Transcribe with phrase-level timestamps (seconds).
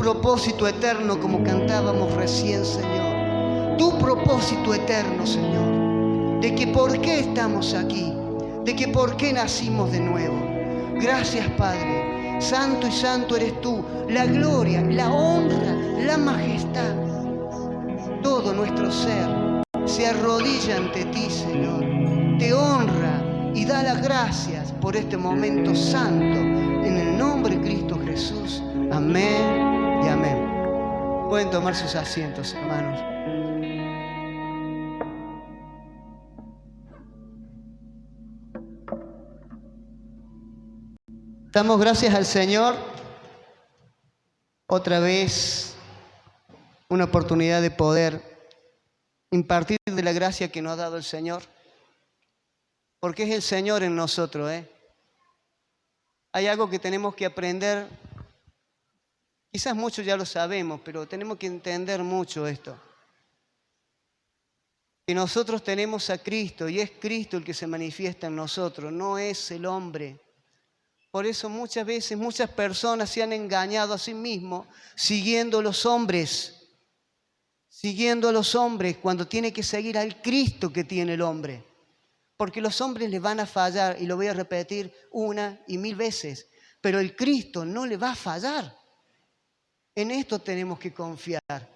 [0.00, 3.76] propósito eterno como cantábamos recién, Señor.
[3.76, 6.40] Tu propósito eterno, Señor.
[6.40, 8.10] De que por qué estamos aquí.
[8.64, 10.36] De que por qué nacimos de nuevo.
[11.02, 12.40] Gracias, Padre.
[12.40, 13.84] Santo y santo eres tú.
[14.08, 15.74] La gloria, la honra,
[16.06, 16.94] la majestad.
[18.22, 19.28] Todo nuestro ser
[19.84, 21.84] se arrodilla ante ti, Señor.
[22.38, 26.38] Te honra y da las gracias por este momento santo.
[26.38, 28.62] En el nombre de Cristo Jesús.
[28.90, 29.69] Amén
[30.04, 31.28] y amén.
[31.28, 33.00] Pueden tomar sus asientos, hermanos.
[41.52, 42.76] Damos gracias al Señor.
[44.68, 45.74] Otra vez
[46.88, 48.22] una oportunidad de poder
[49.32, 51.42] impartir de la gracia que nos ha dado el Señor.
[53.00, 54.70] Porque es el Señor en nosotros, ¿eh?
[56.32, 57.88] Hay algo que tenemos que aprender.
[59.50, 62.80] Quizás muchos ya lo sabemos, pero tenemos que entender mucho esto.
[65.06, 69.18] Que nosotros tenemos a Cristo y es Cristo el que se manifiesta en nosotros, no
[69.18, 70.20] es el hombre.
[71.10, 76.68] Por eso muchas veces muchas personas se han engañado a sí mismos siguiendo los hombres,
[77.68, 81.64] siguiendo a los hombres cuando tiene que seguir al Cristo que tiene el hombre
[82.40, 85.94] porque los hombres les van a fallar, y lo voy a repetir una y mil
[85.94, 86.48] veces,
[86.80, 88.79] pero el Cristo no le va a fallar.
[90.00, 91.68] En esto tenemos que confiar.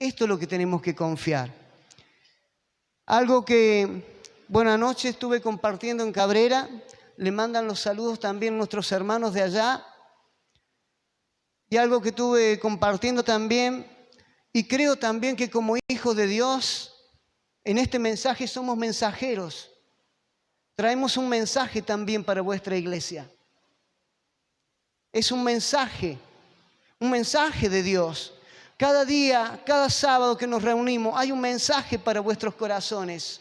[0.00, 1.48] Esto es lo que tenemos que confiar.
[3.06, 6.68] Algo que, buena noche, estuve compartiendo en Cabrera,
[7.16, 9.86] le mandan los saludos también nuestros hermanos de allá,
[11.70, 13.86] y algo que estuve compartiendo también,
[14.52, 16.96] y creo también que como hijo de Dios,
[17.62, 19.70] en este mensaje somos mensajeros.
[20.74, 23.30] Traemos un mensaje también para vuestra iglesia.
[25.12, 26.18] Es un mensaje,
[27.00, 28.34] un mensaje de Dios.
[28.76, 33.40] Cada día, cada sábado que nos reunimos, hay un mensaje para vuestros corazones.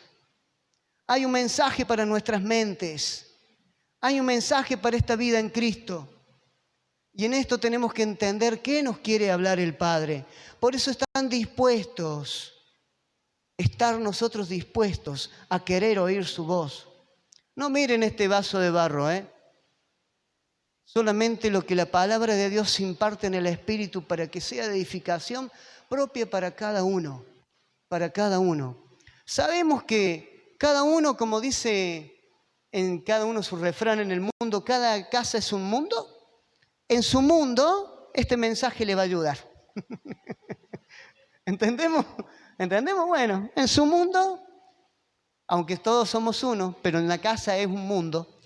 [1.07, 3.31] Hay un mensaje para nuestras mentes.
[4.01, 6.07] Hay un mensaje para esta vida en Cristo.
[7.13, 10.25] Y en esto tenemos que entender qué nos quiere hablar el Padre.
[10.59, 12.53] Por eso están dispuestos
[13.57, 16.87] estar nosotros dispuestos a querer oír su voz.
[17.55, 19.27] No miren este vaso de barro, ¿eh?
[20.85, 25.51] Solamente lo que la palabra de Dios imparte en el Espíritu para que sea edificación
[25.89, 27.25] propia para cada uno,
[27.87, 28.77] para cada uno.
[29.25, 32.13] Sabemos que cada uno, como dice
[32.71, 36.09] en cada uno su refrán en el mundo, cada casa es un mundo.
[36.87, 39.37] En su mundo, este mensaje le va a ayudar.
[41.45, 42.05] ¿Entendemos?
[42.57, 43.05] ¿Entendemos?
[43.07, 44.41] Bueno, en su mundo,
[45.47, 48.39] aunque todos somos uno, pero en la casa es un mundo,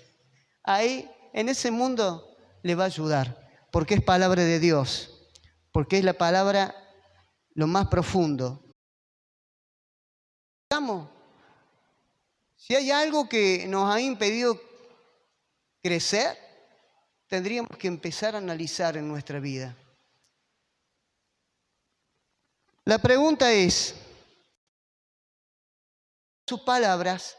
[0.63, 2.26] ahí, en ese mundo,
[2.67, 5.27] le va a ayudar, porque es palabra de Dios,
[5.71, 6.75] porque es la palabra
[7.55, 8.63] lo más profundo.
[12.55, 14.59] Si hay algo que nos ha impedido
[15.81, 16.37] crecer,
[17.27, 19.75] tendríamos que empezar a analizar en nuestra vida.
[22.83, 23.95] La pregunta es,
[26.45, 27.37] sus palabras,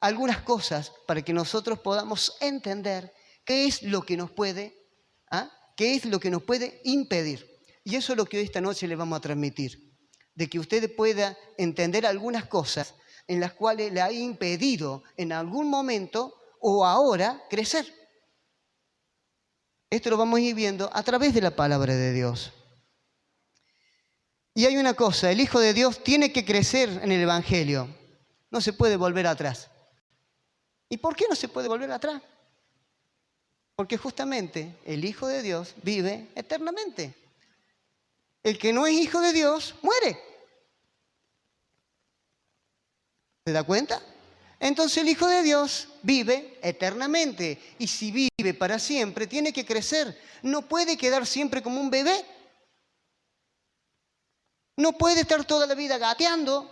[0.00, 3.12] algunas cosas para que nosotros podamos entender
[3.44, 4.76] qué es lo que nos puede,
[5.30, 5.50] ¿ah?
[5.76, 7.50] qué es lo que nos puede impedir.
[7.84, 9.94] Y eso es lo que hoy esta noche le vamos a transmitir,
[10.34, 12.94] de que usted pueda entender algunas cosas
[13.26, 17.92] en las cuales le ha impedido en algún momento o ahora crecer.
[19.90, 22.52] Esto lo vamos a ir viendo a través de la palabra de Dios.
[24.54, 27.88] Y hay una cosa, el Hijo de Dios tiene que crecer en el Evangelio.
[28.50, 29.70] No se puede volver atrás.
[30.88, 32.22] ¿Y por qué no se puede volver atrás?
[33.76, 37.14] Porque justamente el Hijo de Dios vive eternamente.
[38.42, 40.18] El que no es Hijo de Dios muere.
[43.44, 44.00] ¿Se da cuenta?
[44.60, 50.18] Entonces el Hijo de Dios vive eternamente y si vive para siempre tiene que crecer.
[50.42, 52.24] No puede quedar siempre como un bebé.
[54.76, 56.70] No puede estar toda la vida gateando.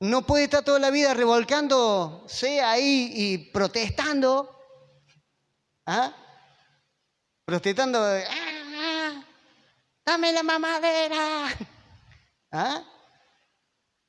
[0.00, 4.57] No puede estar toda la vida revolcándose ahí y protestando.
[5.90, 6.12] ¿Ah?
[7.46, 7.98] Protestando.
[7.98, 9.24] Ah,
[10.04, 11.48] dame la mamadera.
[12.52, 12.82] ¿Ah?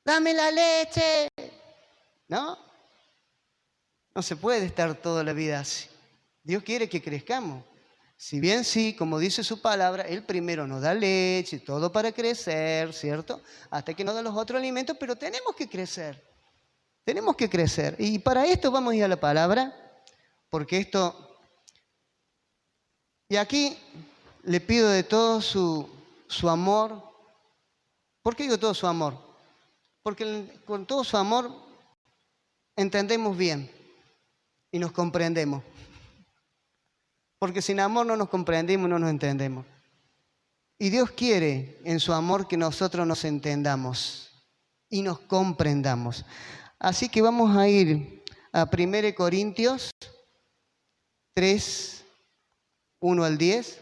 [0.04, 1.30] Dame la leche.
[2.28, 2.58] ¿No?
[4.14, 5.88] No se puede estar toda la vida así.
[6.44, 7.64] Dios quiere que crezcamos.
[8.18, 12.92] Si bien sí, como dice su palabra, Él primero nos da leche, todo para crecer,
[12.92, 13.42] ¿cierto?
[13.70, 16.22] Hasta que nos da los otros alimentos, pero tenemos que crecer.
[17.06, 17.96] Tenemos que crecer.
[18.00, 19.74] Y para esto vamos a ir a la palabra,
[20.50, 21.28] porque esto...
[23.30, 23.78] Y aquí
[24.44, 25.88] le pido de todo su,
[26.28, 27.02] su amor.
[28.24, 29.16] ¿Por qué digo todo su amor?
[30.02, 31.52] Porque con todo su amor
[32.76, 33.70] entendemos bien
[34.72, 35.64] y nos comprendemos.
[37.38, 39.66] Porque sin amor no nos comprendemos, no nos entendemos.
[40.80, 44.32] Y Dios quiere en su amor que nosotros nos entendamos
[44.90, 46.26] y nos comprendamos.
[46.80, 49.92] Así que vamos a ir a 1 Corintios
[51.34, 51.99] 3,
[53.00, 53.80] 1 al 10.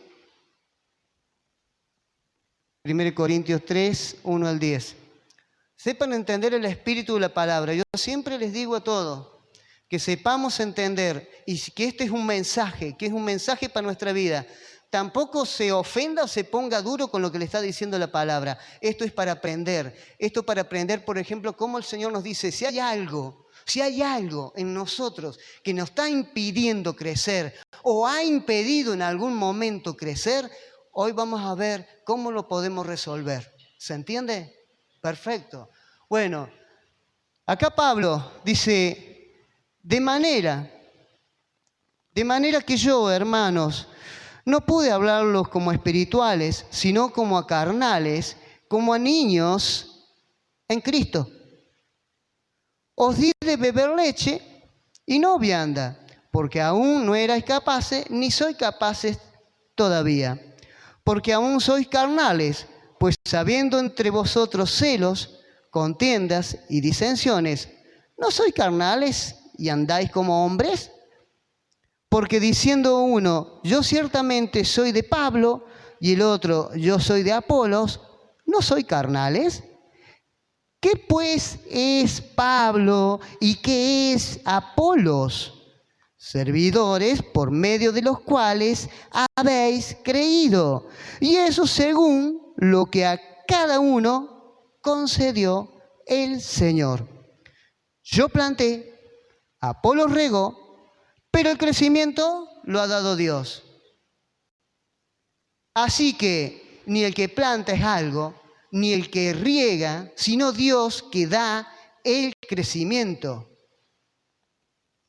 [2.84, 4.96] 1 Corintios 3, 1 al 10.
[5.76, 7.74] Sepan entender el espíritu de la palabra.
[7.74, 9.28] Yo siempre les digo a todos
[9.90, 14.12] que sepamos entender y que este es un mensaje, que es un mensaje para nuestra
[14.12, 14.46] vida.
[14.90, 18.58] Tampoco se ofenda o se ponga duro con lo que le está diciendo la palabra.
[18.80, 19.96] Esto es para aprender.
[20.18, 24.02] Esto para aprender, por ejemplo, cómo el Señor nos dice, si hay algo, si hay
[24.02, 27.54] algo en nosotros que nos está impidiendo crecer
[27.84, 30.50] o ha impedido en algún momento crecer,
[30.94, 33.54] hoy vamos a ver cómo lo podemos resolver.
[33.78, 34.54] ¿Se entiende?
[35.02, 35.70] Perfecto.
[36.10, 36.50] Bueno,
[37.46, 39.36] acá Pablo dice,
[39.84, 40.72] de manera,
[42.14, 43.88] de manera que yo, hermanos,
[44.46, 48.38] no pude hablarlos como espirituales, sino como a carnales,
[48.68, 50.08] como a niños
[50.68, 51.30] en Cristo.
[52.96, 54.42] Os di de beber leche
[55.06, 59.20] y no vianda, porque aún no erais capaces, ni soy capaces
[59.76, 60.42] todavía,
[61.04, 62.68] porque aún sois carnales,
[63.00, 65.40] pues sabiendo entre vosotros celos,
[65.70, 67.70] contiendas y disensiones,
[68.18, 70.92] ¿no sois carnales y andáis como hombres?
[72.10, 75.66] Porque diciendo uno, yo ciertamente soy de Pablo,
[76.00, 78.02] y el otro, yo soy de Apolos,
[78.46, 79.64] ¿no soy carnales?
[80.80, 85.57] ¿Qué pues es Pablo y qué es Apolos?
[86.30, 88.90] Servidores por medio de los cuales
[89.38, 90.90] habéis creído.
[91.22, 95.72] Y eso según lo que a cada uno concedió
[96.06, 97.08] el Señor.
[98.04, 98.94] Yo planté,
[99.62, 100.92] Apolo regó,
[101.32, 103.64] pero el crecimiento lo ha dado Dios.
[105.76, 108.36] Así que ni el que planta es algo,
[108.74, 111.72] ni el que riega, sino Dios que da
[112.04, 113.50] el crecimiento.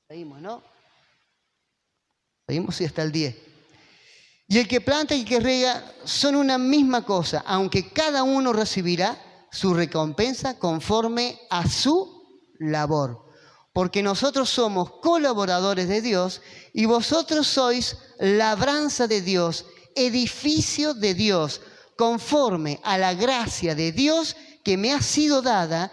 [0.09, 0.78] Seguimos, ¿no?
[2.49, 3.37] Seguimos hasta el 10.
[4.49, 8.53] Y el que planta y el que riega son una misma cosa, aunque cada uno
[8.53, 9.17] recibirá
[9.53, 12.25] su recompensa conforme a su
[12.59, 13.29] labor
[13.79, 16.43] porque nosotros somos colaboradores de Dios
[16.73, 21.61] y vosotros sois labranza de Dios, edificio de Dios,
[21.97, 24.35] conforme a la gracia de Dios
[24.65, 25.93] que me ha sido dada.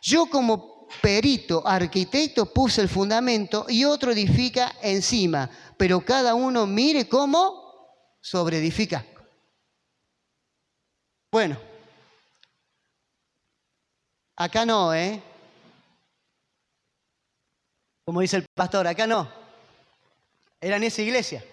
[0.00, 7.08] Yo como perito, arquitecto, puse el fundamento y otro edifica encima, pero cada uno mire
[7.08, 7.66] cómo
[8.20, 9.04] sobreedifica.
[11.30, 11.58] Bueno,
[14.36, 15.22] acá no, ¿eh?
[18.04, 19.30] Como dice el pastor, acá no.
[20.60, 21.44] Era en esa iglesia.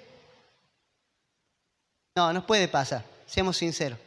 [2.16, 3.04] No, nos puede pasar.
[3.26, 3.98] Seamos sinceros.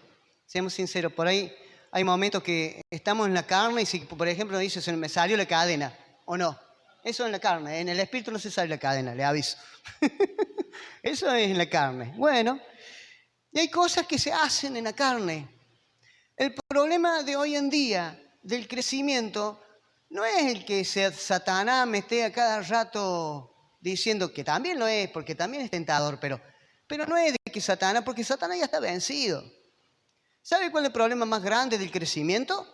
[0.46, 1.12] Seamos sinceros.
[1.12, 1.54] Por ahí
[1.90, 5.46] hay momentos que estamos en la carne y si, por ejemplo, dice, me salió la
[5.46, 6.65] cadena, o no.
[7.06, 7.78] Eso en la carne.
[7.78, 9.56] En el espíritu no se sale la cadena, le aviso.
[11.04, 12.12] Eso es en la carne.
[12.16, 12.60] Bueno,
[13.52, 15.48] y hay cosas que se hacen en la carne.
[16.36, 19.62] El problema de hoy en día del crecimiento
[20.08, 25.08] no es el que Satanás me esté a cada rato diciendo que también lo es,
[25.10, 26.40] porque también es tentador, pero,
[26.88, 29.44] pero no es de que Satanás, porque Satanás ya está vencido.
[30.42, 32.66] ¿Sabe cuál es el problema más grande del crecimiento?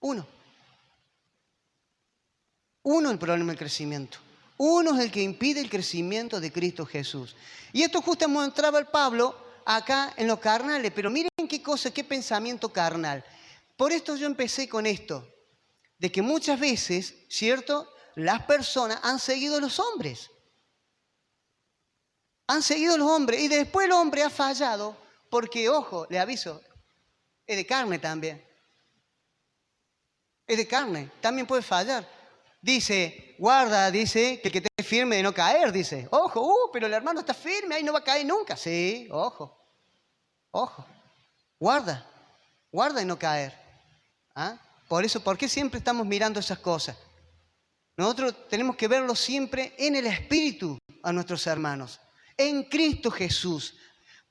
[0.00, 0.37] Uno.
[2.90, 4.16] Uno es el problema del crecimiento.
[4.56, 7.36] Uno es el que impide el crecimiento de Cristo Jesús.
[7.70, 12.02] Y esto justo mostraba el Pablo acá en los carnales, pero miren qué cosa, qué
[12.02, 13.22] pensamiento carnal.
[13.76, 15.28] Por esto yo empecé con esto
[15.98, 17.92] de que muchas veces, ¿cierto?
[18.14, 20.30] Las personas han seguido a los hombres.
[22.46, 24.96] Han seguido a los hombres y después el hombre ha fallado
[25.28, 26.62] porque, ojo, le aviso,
[27.46, 28.42] es de carne también.
[30.46, 32.16] Es de carne, también puede fallar.
[32.60, 36.08] Dice, guarda, dice, que el que esté firme de no caer, dice.
[36.10, 38.56] Ojo, uh, pero el hermano está firme, ahí no va a caer nunca.
[38.56, 39.56] Sí, ojo,
[40.50, 40.84] ojo.
[41.58, 42.06] Guarda,
[42.70, 43.54] guarda y no caer.
[44.34, 44.58] ¿Ah?
[44.88, 46.96] Por eso, ¿por qué siempre estamos mirando esas cosas?
[47.96, 52.00] Nosotros tenemos que verlo siempre en el Espíritu a nuestros hermanos,
[52.36, 53.76] en Cristo Jesús.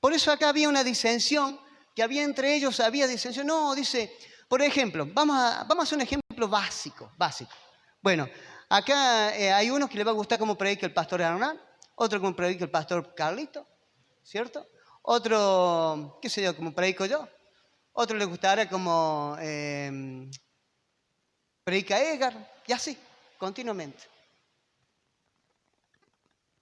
[0.00, 1.60] Por eso acá había una disensión,
[1.94, 3.46] que había entre ellos, había disensión.
[3.46, 4.16] No, dice,
[4.48, 7.52] por ejemplo, vamos a, vamos a hacer un ejemplo básico, básico.
[8.00, 8.28] Bueno,
[8.68, 11.60] acá eh, hay unos que les va a gustar cómo predica el pastor Hernán,
[11.94, 13.66] otro como predica el pastor Carlito,
[14.22, 14.66] ¿cierto?
[15.02, 17.28] Otro, qué sé yo, como predico yo.
[17.92, 20.30] Otro le gustará como eh,
[21.64, 22.34] predica Edgar,
[22.66, 22.96] y así,
[23.38, 24.04] continuamente.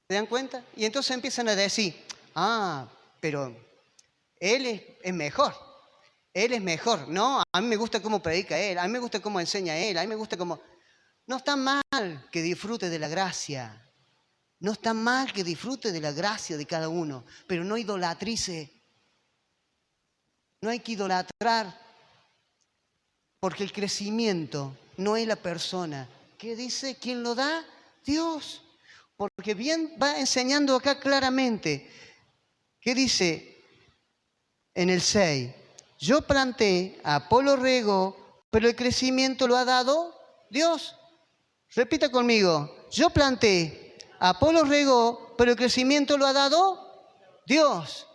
[0.08, 0.62] ¿Se dan cuenta?
[0.76, 1.94] Y entonces empiezan a decir,
[2.34, 2.88] ah,
[3.20, 3.54] pero
[4.38, 5.54] él es, mejor.
[6.32, 7.08] Él es mejor.
[7.08, 9.98] No, a mí me gusta cómo predica él, a mí me gusta cómo enseña él,
[9.98, 10.60] a mí me gusta cómo...
[11.26, 11.82] No está mal
[12.30, 13.82] que disfrute de la gracia.
[14.60, 18.72] No está mal que disfrute de la gracia de cada uno, pero no idolatrice.
[20.62, 21.78] No hay que idolatrar,
[23.40, 26.08] porque el crecimiento no es la persona.
[26.38, 26.96] ¿Qué dice?
[26.96, 27.64] ¿Quién lo da?
[28.04, 28.62] Dios.
[29.16, 31.90] Porque bien va enseñando acá claramente.
[32.80, 33.62] ¿Qué dice
[34.74, 35.50] en el 6?
[35.98, 40.14] Yo planté, Apolo regó, pero el crecimiento lo ha dado
[40.50, 40.94] Dios.
[41.74, 42.86] Repita conmigo.
[42.90, 47.06] Yo planté, Apolo regó, pero el crecimiento lo ha dado
[47.46, 48.06] Dios.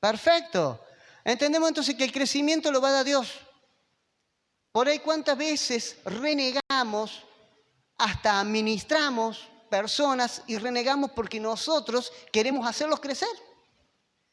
[0.00, 0.80] Perfecto.
[1.24, 3.28] Entendemos entonces que el crecimiento lo va a dar Dios.
[4.72, 7.24] Por ahí cuántas veces renegamos,
[7.98, 13.28] hasta administramos personas y renegamos porque nosotros queremos hacerlos crecer.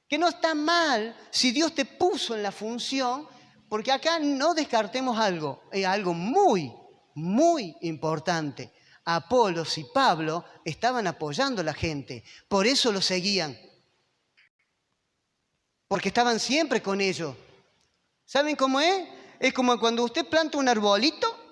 [0.08, 3.28] Que no está mal si Dios te puso en la función,
[3.68, 6.74] porque acá no descartemos algo, es algo muy,
[7.18, 8.72] muy importante.
[9.06, 13.58] Apolos y Pablo estaban apoyando a la gente, por eso lo seguían,
[15.88, 17.36] porque estaban siempre con ellos.
[18.26, 19.08] ¿Saben cómo es?
[19.40, 21.48] Es como cuando usted planta un arbolito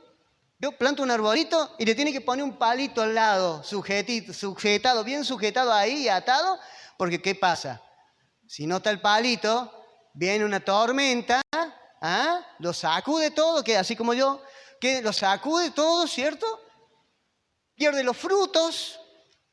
[0.57, 5.25] yo planto un arbolito y le tiene que poner un palito al lado, sujetado, bien
[5.25, 6.57] sujetado ahí, atado,
[6.97, 7.81] porque ¿qué pasa?
[8.47, 9.71] Si no está el palito,
[10.13, 11.41] viene una tormenta,
[12.01, 12.41] ¿ah?
[12.59, 14.41] lo sacude todo, que así como yo,
[14.79, 16.45] que lo sacude todo, ¿cierto?
[17.75, 18.99] Pierde los frutos,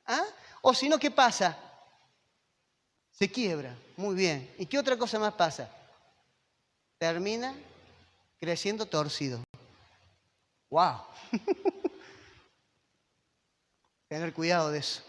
[0.07, 0.25] ¿ah?
[0.61, 1.59] o si no, ¿qué pasa?
[3.11, 4.55] Se quiebra, muy bien.
[4.59, 5.69] ¿Y qué otra cosa más pasa?
[6.99, 7.55] Termina
[8.41, 9.43] creciendo torcido.
[10.71, 11.03] ¡Wow!
[14.09, 15.03] tener cuidado de eso.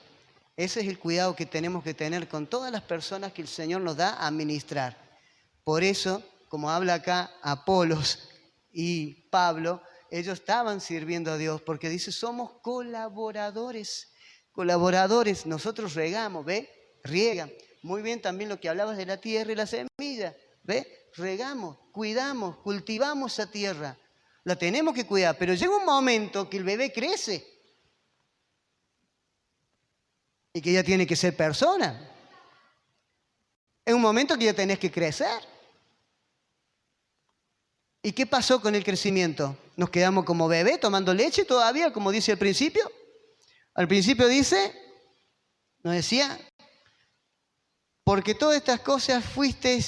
[0.55, 3.81] Ese es el cuidado que tenemos que tener con todas las personas que el Señor
[3.81, 4.95] nos da a administrar.
[5.63, 8.29] Por eso, como habla acá Apolos
[8.71, 9.81] y Pablo,
[10.19, 14.11] ellos estaban sirviendo a Dios porque dice, somos colaboradores.
[14.51, 16.69] Colaboradores, nosotros regamos, ¿ve?
[17.03, 17.49] Riega.
[17.81, 21.09] Muy bien también lo que hablabas de la tierra y la semilla, ¿ve?
[21.15, 23.97] Regamos, cuidamos, cultivamos esa tierra
[24.43, 27.47] la tenemos que cuidar, pero llega un momento que el bebé crece
[30.53, 32.09] y que ya tiene que ser persona.
[33.85, 35.41] Es un momento que ya tenés que crecer.
[38.01, 39.57] ¿Y qué pasó con el crecimiento?
[39.75, 42.91] ¿Nos quedamos como bebé tomando leche todavía, como dice al principio?
[43.73, 44.71] Al principio dice,
[45.81, 46.39] nos decía,
[48.03, 49.83] porque todas estas cosas fuiste,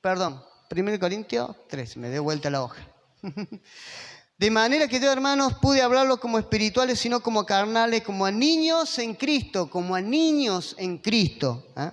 [0.00, 2.84] perdón, 1 Corintios 3, me dio vuelta la hoja.
[4.38, 8.98] De manera que yo, hermanos, pude hablarlo como espirituales, sino como carnales, como a niños
[8.98, 11.66] en Cristo, como a niños en Cristo.
[11.76, 11.92] ¿ah?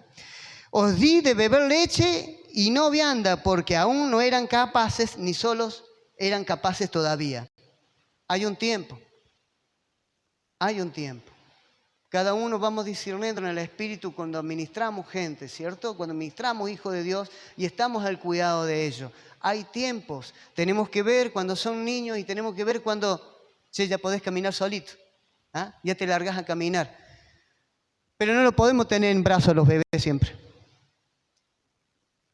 [0.72, 5.87] Os di de beber leche y no vianda, porque aún no eran capaces, ni solos
[6.18, 7.50] eran capaces todavía.
[8.28, 9.00] Hay un tiempo.
[10.60, 11.32] Hay un tiempo.
[12.10, 15.96] Cada uno vamos discerniendo en el Espíritu cuando administramos gente, ¿cierto?
[15.98, 20.34] Cuando administramos hijos de Dios y estamos al cuidado de ellos hay tiempos.
[20.54, 23.22] Tenemos que ver cuando son niños y tenemos que ver cuando,
[23.72, 24.94] ya podés caminar solito.
[25.54, 25.74] ¿ah?
[25.84, 26.96] Ya te largas a caminar.
[28.18, 30.36] Pero no lo podemos tener en brazos los bebés siempre.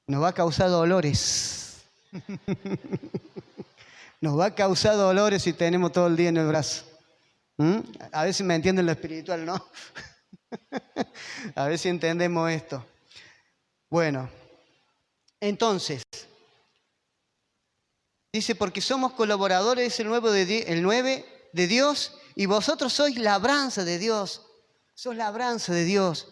[0.08, 1.84] Nos va a causar dolores.
[4.24, 6.86] Nos va a causar dolores si tenemos todo el día en el brazo.
[7.58, 7.80] ¿Mm?
[8.14, 9.70] A ver si me entienden lo espiritual, ¿no?
[11.56, 12.86] a ver si entendemos esto.
[13.90, 14.30] Bueno,
[15.42, 16.04] entonces,
[18.32, 23.84] Dice, porque somos colaboradores, el, nuevo de, el 9 de Dios, y vosotros sois labranza
[23.84, 24.48] de Dios.
[24.96, 26.30] Sos labranza de Dios.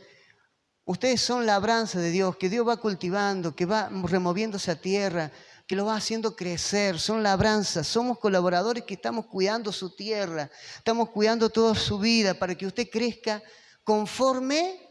[0.86, 5.29] Ustedes son labranza de Dios, que Dios va cultivando, que va removiendo esa tierra,
[5.72, 7.00] que lo va haciendo crecer.
[7.00, 12.56] Son labranzas, somos colaboradores que estamos cuidando su tierra, estamos cuidando toda su vida para
[12.56, 13.42] que usted crezca
[13.82, 14.86] conforme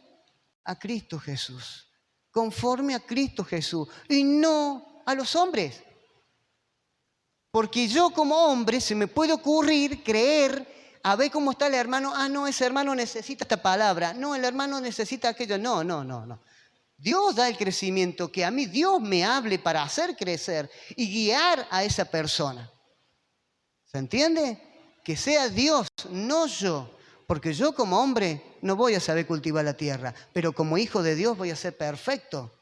[0.65, 1.87] a Cristo Jesús.
[2.31, 3.89] Conforme a Cristo Jesús.
[4.09, 5.83] Y no a los hombres.
[7.51, 12.15] Porque yo como hombre se me puede ocurrir creer, a ver cómo está el hermano,
[12.17, 16.25] ah, no, ese hermano necesita esta palabra, no, el hermano necesita aquello, no, no, no,
[16.25, 16.41] no.
[17.01, 21.67] Dios da el crecimiento, que a mí Dios me hable para hacer crecer y guiar
[21.71, 22.71] a esa persona.
[23.91, 24.61] ¿Se entiende?
[25.03, 26.91] Que sea Dios, no yo.
[27.27, 31.15] Porque yo como hombre no voy a saber cultivar la tierra, pero como hijo de
[31.15, 32.53] Dios voy a ser perfecto,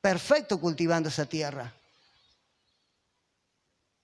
[0.00, 1.74] perfecto cultivando esa tierra.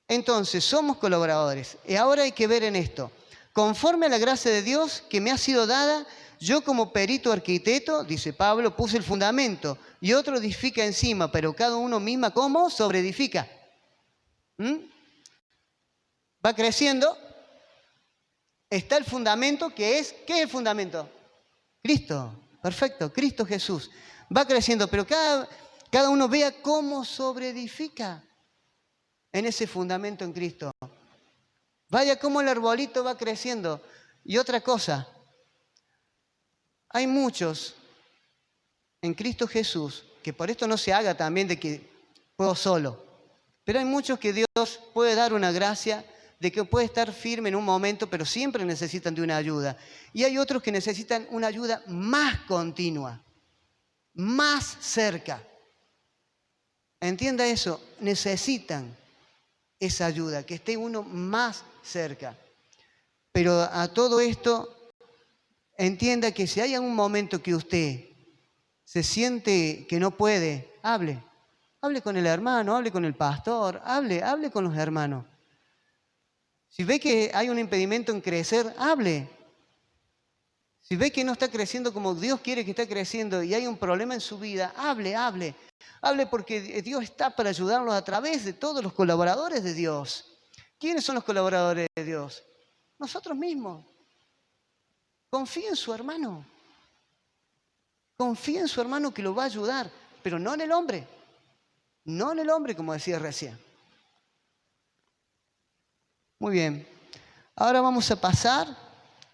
[0.06, 1.78] Entonces, somos colaboradores.
[1.86, 3.10] Y ahora hay que ver en esto.
[3.54, 6.06] Conforme a la gracia de Dios que me ha sido dada,
[6.40, 11.76] yo como perito arquitecto, dice Pablo, puse el fundamento y otro edifica encima, pero cada
[11.76, 12.70] uno misma ¿cómo?
[12.70, 13.48] Sobreedifica.
[14.58, 14.76] ¿Mm?
[16.44, 17.16] Va creciendo.
[18.68, 21.08] Está el fundamento que es, ¿qué es el fundamento?
[21.82, 22.34] Cristo.
[22.62, 23.90] Perfecto, Cristo Jesús.
[24.34, 25.48] Va creciendo, pero cada,
[25.90, 28.24] cada uno vea cómo sobreedifica
[29.32, 30.70] en ese fundamento en Cristo.
[31.90, 33.82] Vaya cómo el arbolito va creciendo.
[34.24, 35.08] Y otra cosa,
[36.94, 37.74] hay muchos
[39.02, 41.90] en Cristo Jesús, que por esto no se haga también de que
[42.36, 43.04] puedo solo,
[43.64, 46.04] pero hay muchos que Dios puede dar una gracia
[46.38, 49.76] de que puede estar firme en un momento, pero siempre necesitan de una ayuda.
[50.12, 53.20] Y hay otros que necesitan una ayuda más continua,
[54.14, 55.42] más cerca.
[57.00, 58.96] Entienda eso, necesitan
[59.80, 62.38] esa ayuda, que esté uno más cerca.
[63.32, 64.73] Pero a todo esto,
[65.76, 68.04] entienda que si hay algún momento que usted
[68.84, 71.22] se siente que no puede, hable.
[71.80, 75.24] Hable con el hermano, hable con el pastor, hable, hable con los hermanos.
[76.68, 79.28] Si ve que hay un impedimento en crecer, hable.
[80.80, 83.78] Si ve que no está creciendo como Dios quiere que esté creciendo y hay un
[83.78, 85.54] problema en su vida, hable, hable.
[86.02, 90.26] Hable porque Dios está para ayudarlos a través de todos los colaboradores de Dios.
[90.78, 92.42] ¿Quiénes son los colaboradores de Dios?
[92.98, 93.93] Nosotros mismos.
[95.34, 96.46] Confía en su hermano.
[98.16, 99.90] Confía en su hermano que lo va a ayudar,
[100.22, 101.08] pero no en el hombre.
[102.04, 103.58] No en el hombre, como decía recién.
[106.38, 106.86] Muy bien.
[107.56, 108.68] Ahora vamos a pasar.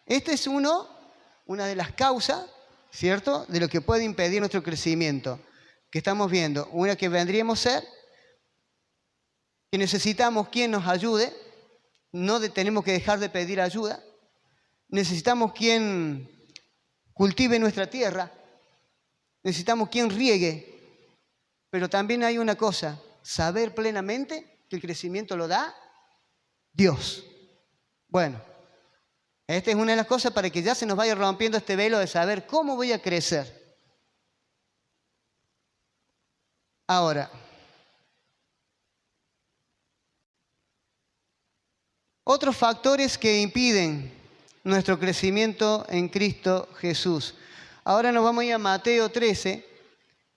[0.07, 0.88] Este es uno,
[1.45, 2.47] una de las causas,
[2.90, 5.38] ¿cierto?, de lo que puede impedir nuestro crecimiento.
[5.90, 6.66] Que estamos viendo.
[6.73, 7.88] Una que vendríamos a ser
[9.71, 11.31] que necesitamos quien nos ayude,
[12.11, 14.03] no tenemos que dejar de pedir ayuda,
[14.90, 16.29] necesitamos quien
[17.12, 18.31] cultive nuestra tierra,
[19.42, 21.16] necesitamos quien riegue,
[21.70, 25.74] pero también hay una cosa, saber plenamente que el crecimiento lo da
[26.72, 27.24] Dios.
[28.09, 28.40] Bueno,
[29.46, 31.98] esta es una de las cosas para que ya se nos vaya rompiendo este velo
[31.98, 33.59] de saber cómo voy a crecer.
[36.87, 37.31] Ahora,
[42.33, 44.19] Otros factores que impiden
[44.64, 47.35] nuestro crecimiento en Cristo Jesús.
[47.85, 49.66] Ahora nos vamos a ir a Mateo 13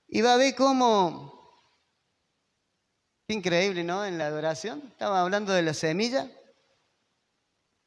[0.08, 1.34] y va a ver cómo...
[3.28, 4.06] increíble, ¿no?
[4.06, 4.82] En la adoración.
[4.92, 6.30] Estaba hablando de la semilla.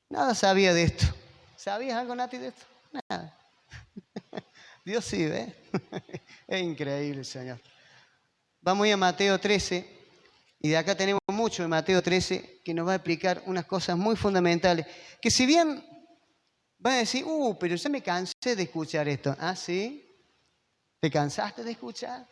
[0.09, 1.07] Nada sabía de esto.
[1.57, 2.67] ¿Sabías algo, Nati, de esto?
[3.09, 3.37] Nada.
[4.85, 5.55] Dios sí, ¿ve?
[6.47, 7.61] es increíble, Señor.
[8.61, 9.97] Vamos a ir a Mateo 13
[10.61, 13.97] y de acá tenemos mucho en Mateo 13 que nos va a explicar unas cosas
[13.97, 14.87] muy fundamentales.
[15.21, 15.85] Que si bien
[16.87, 19.35] van a decir, uh, pero ya me cansé de escuchar esto.
[19.41, 20.09] ¿Ah, sí?
[21.01, 22.25] ¿Te cansaste de escuchar?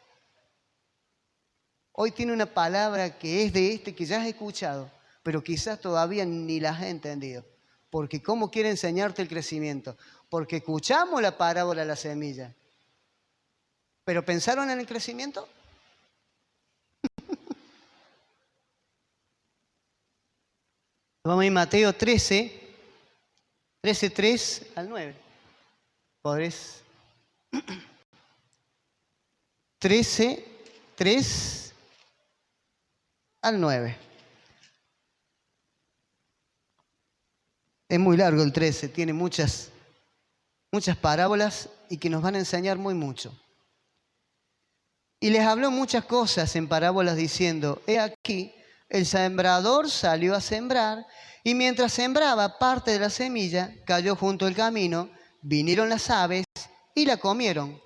[1.91, 4.89] Hoy tiene una palabra que es de este que ya has escuchado,
[5.25, 7.45] pero quizás todavía ni la has entendido.
[7.91, 9.97] Porque ¿cómo quiere enseñarte el crecimiento?
[10.29, 12.55] Porque escuchamos la parábola de la semilla.
[14.05, 15.49] ¿Pero pensaron en el crecimiento?
[21.25, 22.64] Vamos a ir a Mateo 13,
[23.85, 25.15] 13, 3 al 9.
[26.23, 26.83] ¿Podés?
[29.79, 30.43] 13,
[30.95, 31.75] 3
[33.43, 33.97] al 9.
[37.87, 39.69] Es muy largo el 13, tiene muchas,
[40.73, 43.39] muchas parábolas y que nos van a enseñar muy mucho.
[45.21, 48.55] Y les habló muchas cosas en parábolas diciendo, he aquí,
[48.95, 51.05] el sembrador salió a sembrar
[51.43, 55.11] y mientras sembraba parte de la semilla, cayó junto al camino,
[55.43, 56.45] vinieron las aves
[56.95, 57.83] y la comieron.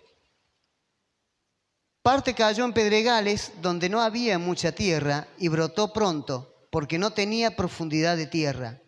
[2.02, 7.56] Parte cayó en pedregales donde no había mucha tierra y brotó pronto, porque no tenía
[7.56, 8.78] profundidad de tierra.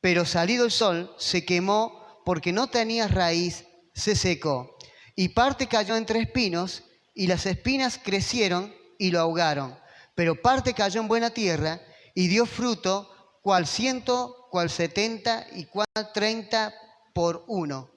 [0.00, 4.78] Pero salido el sol, se quemó porque no tenía raíz, se secó.
[5.16, 9.79] Y parte cayó entre espinos y las espinas crecieron y lo ahogaron
[10.20, 11.80] pero parte cayó en buena tierra
[12.14, 16.74] y dio fruto, cual ciento, cual setenta y cual treinta
[17.14, 17.90] por uno.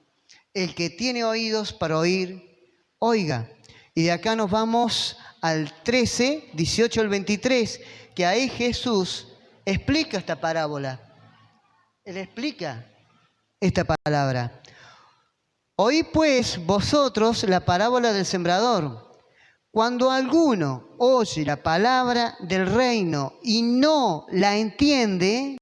[0.54, 3.50] El que tiene oídos para oír, oiga.
[3.94, 7.80] Y de acá nos vamos al 13, 18 al 23,
[8.14, 9.28] que ahí Jesús
[9.66, 10.98] explica esta parábola.
[12.06, 12.90] Él explica
[13.60, 14.62] esta palabra.
[15.76, 19.03] Oí pues vosotros la parábola del sembrador.
[19.74, 25.58] Cuando alguno oye la palabra del reino y no la entiende,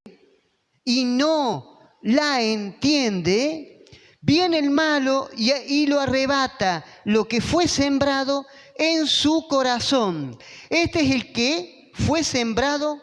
[0.84, 3.86] y no la entiende,
[4.20, 8.44] viene el malo y, lo arrebata lo que fue sembrado
[8.76, 10.36] en su corazón.
[10.68, 13.00] Este es el que fue sembrado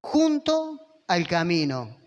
[0.00, 1.98] junto al camino.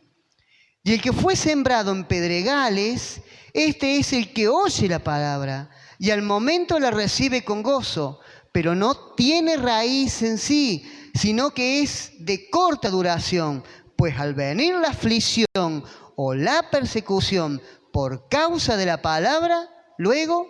[0.81, 3.19] Y el que fue sembrado en pedregales,
[3.53, 8.21] este es el que oye la palabra y al momento la recibe con gozo,
[8.55, 13.61] pero no tiene raíz en sí, sino que es de corta duración,
[13.97, 15.83] pues al venir la aflicción
[16.15, 20.47] o la persecución por causa de la palabra, luego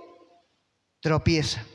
[1.01, 1.65] tropieza.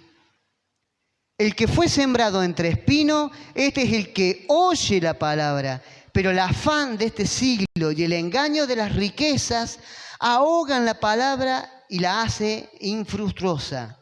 [1.37, 6.39] El que fue sembrado entre espinos, este es el que oye la palabra, pero el
[6.39, 9.81] afán de este siglo y el engaño de las riquezas
[10.21, 14.00] ahogan la palabra y la hace infructuosa.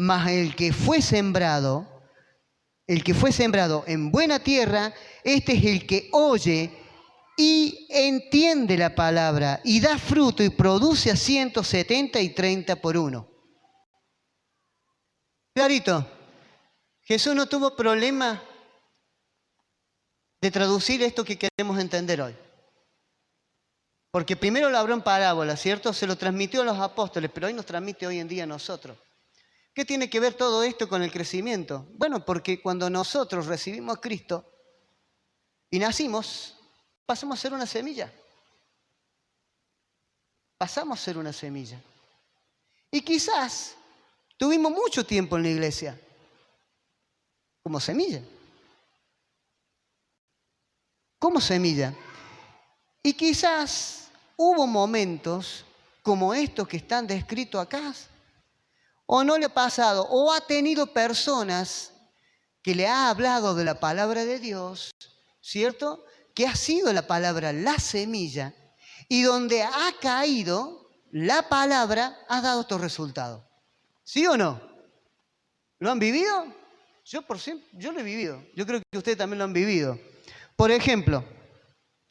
[0.00, 1.84] Mas el que fue sembrado,
[2.86, 6.70] el que fue sembrado en buena tierra, este es el que oye
[7.36, 13.28] y entiende la palabra y da fruto y produce a 170 y 30 por uno.
[15.52, 16.08] Clarito.
[17.02, 18.40] Jesús no tuvo problema
[20.40, 22.36] de traducir esto que queremos entender hoy.
[24.12, 25.92] Porque primero lo habló en parábola, ¿cierto?
[25.92, 28.96] Se lo transmitió a los apóstoles, pero hoy nos transmite hoy en día a nosotros.
[29.78, 31.86] ¿Qué tiene que ver todo esto con el crecimiento?
[31.92, 34.44] Bueno, porque cuando nosotros recibimos a Cristo
[35.70, 36.56] y nacimos,
[37.06, 38.12] pasamos a ser una semilla.
[40.58, 41.80] Pasamos a ser una semilla.
[42.90, 43.76] Y quizás
[44.36, 46.00] tuvimos mucho tiempo en la iglesia
[47.62, 48.20] como semilla.
[51.20, 51.94] Como semilla.
[53.00, 55.64] Y quizás hubo momentos
[56.02, 57.94] como estos que están descritos acá,
[59.10, 61.94] o no le ha pasado, o ha tenido personas
[62.62, 64.90] que le ha hablado de la palabra de Dios,
[65.40, 66.04] ¿cierto?
[66.34, 68.54] Que ha sido la palabra la semilla,
[69.08, 73.42] y donde ha caído la palabra ha dado estos resultados.
[74.04, 74.60] ¿Sí o no?
[75.78, 76.54] ¿Lo han vivido?
[77.06, 78.44] Yo, por yo lo he vivido.
[78.54, 79.98] Yo creo que ustedes también lo han vivido.
[80.54, 81.24] Por ejemplo,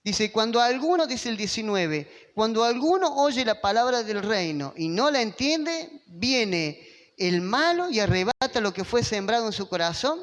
[0.04, 5.12] dice, cuando alguno, dice el 19, cuando alguno oye la palabra del reino y no
[5.12, 6.87] la entiende, viene
[7.18, 10.20] el malo y arrebata lo que fue sembrado en su corazón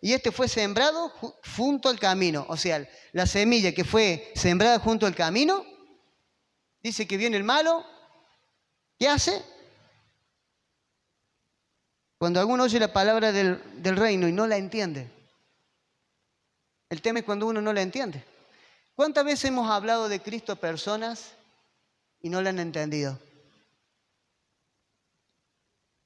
[0.00, 1.12] y este fue sembrado
[1.56, 2.46] junto al camino.
[2.48, 5.64] O sea, la semilla que fue sembrada junto al camino,
[6.82, 7.84] dice que viene el malo,
[8.98, 9.42] ¿qué hace?
[12.18, 15.10] Cuando alguno oye la palabra del, reino y no la entiende.
[16.88, 18.24] El tema es cuando uno no la entiende.
[18.94, 21.32] ¿Cuántas veces hemos hablado de Cristo a personas
[22.22, 23.18] y no la han entendido?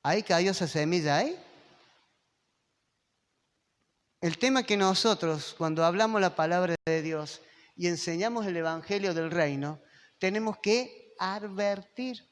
[0.02, 1.38] Ahí cayó esa semilla, ahí.
[4.20, 7.40] El tema que nosotros, cuando hablamos la palabra de Dios
[7.76, 9.80] y enseñamos el Evangelio del Reino,
[10.18, 12.30] tenemos que advertir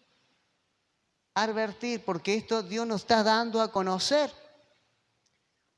[1.43, 4.31] advertir, porque esto Dios nos está dando a conocer.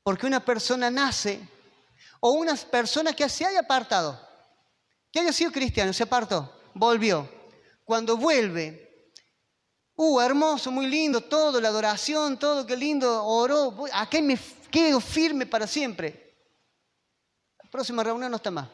[0.03, 1.39] Porque una persona nace,
[2.19, 4.19] o una persona que se haya apartado,
[5.11, 7.29] que haya sido cristiano, se apartó, volvió.
[7.85, 8.90] Cuando vuelve,
[10.01, 14.37] uh, hermoso, muy lindo, todo, la adoración, todo, qué lindo, oró, aquí me
[14.71, 16.33] quedo firme para siempre.
[17.63, 18.67] La próxima reunión no está más.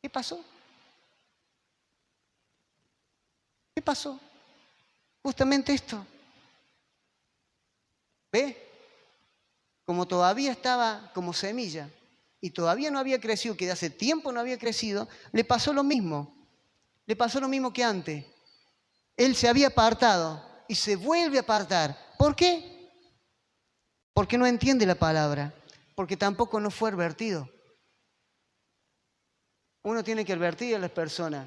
[0.00, 0.42] ¿Qué pasó?
[3.74, 4.18] ¿Qué pasó?
[5.22, 6.06] Justamente esto.
[8.32, 8.56] ¿Ve?
[9.84, 11.90] Como todavía estaba como semilla
[12.40, 15.84] y todavía no había crecido, que de hace tiempo no había crecido, le pasó lo
[15.84, 16.34] mismo.
[17.04, 18.35] Le pasó lo mismo que antes.
[19.16, 21.96] Él se había apartado y se vuelve a apartar.
[22.18, 22.90] ¿Por qué?
[24.12, 25.54] Porque no entiende la palabra,
[25.94, 27.48] porque tampoco no fue advertido.
[29.82, 31.46] Uno tiene que advertir a las personas.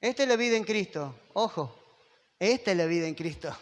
[0.00, 1.14] Esta es la vida en Cristo.
[1.34, 1.78] Ojo,
[2.38, 3.56] esta es la vida en Cristo.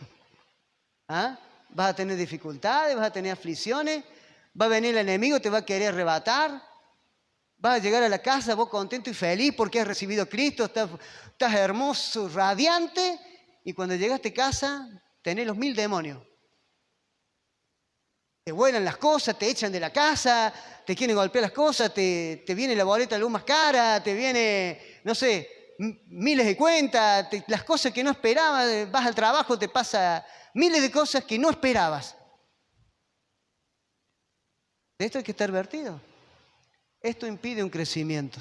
[1.09, 1.38] ¿Ah?
[1.69, 4.03] Vas a tener dificultades, vas a tener aflicciones,
[4.59, 6.69] va a venir el enemigo, te va a querer arrebatar.
[7.61, 10.64] Vas a llegar a la casa vos contento y feliz porque has recibido a Cristo,
[10.64, 13.20] estás, hermoso, radiante,
[13.64, 14.88] y cuando llegaste a casa
[15.23, 16.23] tenés los mil demonios.
[18.42, 20.51] Te vuelan las cosas, te echan de la casa,
[20.87, 24.14] te quieren golpear las cosas, te, te viene la boleta de luz más cara, te
[24.14, 25.75] viene, no sé,
[26.09, 30.90] miles de cuentas, las cosas que no esperabas, vas al trabajo, te pasa miles de
[30.90, 32.16] cosas que no esperabas.
[34.99, 36.01] De esto hay que estar vertido.
[37.01, 38.41] Esto impide un crecimiento.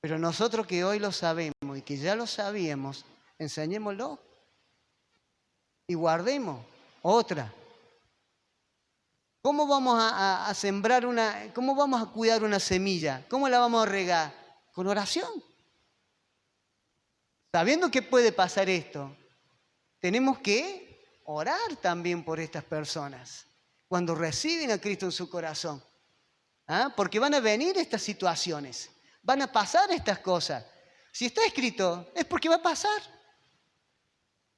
[0.00, 3.04] Pero nosotros que hoy lo sabemos y que ya lo sabíamos,
[3.38, 4.18] enseñémoslo
[5.86, 6.64] y guardemos
[7.02, 7.52] otra.
[9.42, 13.24] ¿Cómo vamos a, a, sembrar una, cómo vamos a cuidar una semilla?
[13.28, 14.32] ¿Cómo la vamos a regar?
[14.72, 15.30] Con oración.
[17.52, 19.14] Sabiendo que puede pasar esto,
[19.98, 23.46] tenemos que orar también por estas personas
[23.88, 25.82] cuando reciben a Cristo en su corazón.
[26.74, 26.90] ¿Ah?
[26.96, 28.88] Porque van a venir estas situaciones,
[29.22, 30.64] van a pasar estas cosas.
[31.12, 32.98] Si está escrito, es porque va a pasar.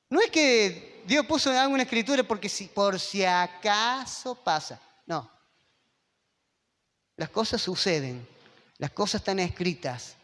[0.08, 4.80] No es que Dios puso alguna escritura porque si, por si acaso pasa.
[5.06, 5.28] No.
[7.16, 8.24] Las cosas suceden,
[8.78, 10.14] las cosas están escritas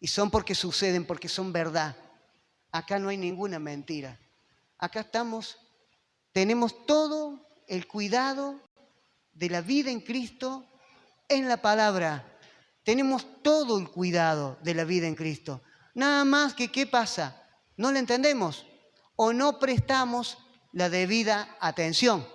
[0.00, 1.94] y son porque suceden, porque son verdad.
[2.72, 4.18] Acá no hay ninguna mentira.
[4.78, 5.58] Acá estamos,
[6.32, 8.58] tenemos todo el cuidado
[9.34, 10.64] de la vida en Cristo
[11.28, 12.24] en la palabra.
[12.82, 15.60] Tenemos todo el cuidado de la vida en Cristo.
[15.94, 17.42] Nada más que, ¿qué pasa?
[17.76, 18.66] No le entendemos
[19.16, 20.38] o no prestamos
[20.72, 22.26] la debida atención.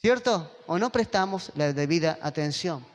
[0.00, 0.56] ¿Cierto?
[0.66, 2.86] O no prestamos la debida atención.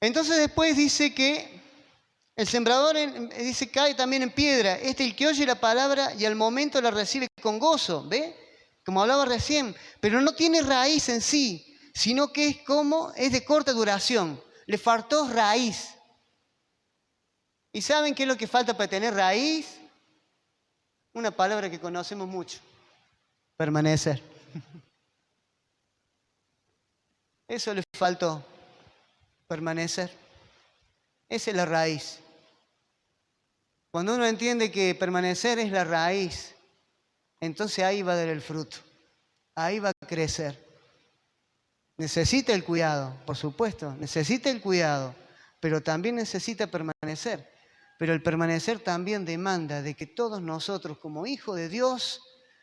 [0.00, 1.58] Entonces después dice que
[2.36, 2.96] el sembrador
[3.36, 4.74] dice cae también en piedra.
[4.74, 8.34] Este el que oye la palabra y al momento la recibe con gozo, ¿ve?
[8.84, 11.67] Como hablaba recién, pero no tiene raíz en sí,
[11.98, 14.40] sino que es como es de corta duración.
[14.66, 15.96] Le faltó raíz.
[17.72, 19.80] ¿Y saben qué es lo que falta para tener raíz?
[21.12, 22.60] Una palabra que conocemos mucho.
[23.56, 24.22] Permanecer.
[27.48, 28.46] Eso le faltó.
[29.48, 30.16] Permanecer.
[31.28, 32.20] Esa es la raíz.
[33.90, 36.54] Cuando uno entiende que permanecer es la raíz,
[37.40, 38.76] entonces ahí va a dar el fruto.
[39.56, 40.67] Ahí va a crecer.
[41.98, 45.16] Necesita el cuidado, por supuesto, necesita el cuidado,
[45.58, 47.52] pero también necesita permanecer.
[47.98, 52.22] Pero el permanecer también demanda de que todos nosotros como hijos de Dios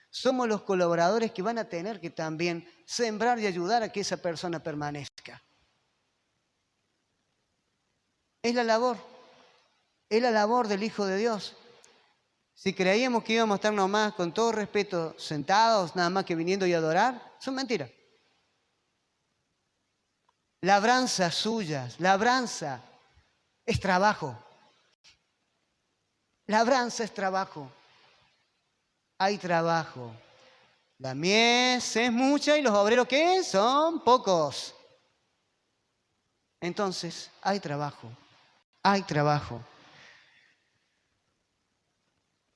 [0.09, 4.15] somos los colaboradores que van a tener que también sembrar y ayudar a que esa
[4.15, 5.43] persona permanezca.
[8.41, 8.95] Es la labor,
[10.09, 11.57] es la labor del Hijo de Dios.
[12.53, 16.65] Si creíamos que íbamos a estar nomás, con todo respeto, sentados, nada más que viniendo
[16.65, 17.89] y adorar, son mentiras.
[20.65, 22.81] Labranzas suyas, labranza
[23.67, 24.35] es trabajo.
[26.47, 27.71] Labranza es trabajo.
[29.19, 30.11] Hay trabajo.
[30.97, 34.73] La mies es mucha y los obreros que son pocos.
[36.59, 38.09] Entonces, hay trabajo.
[38.81, 39.63] Hay trabajo.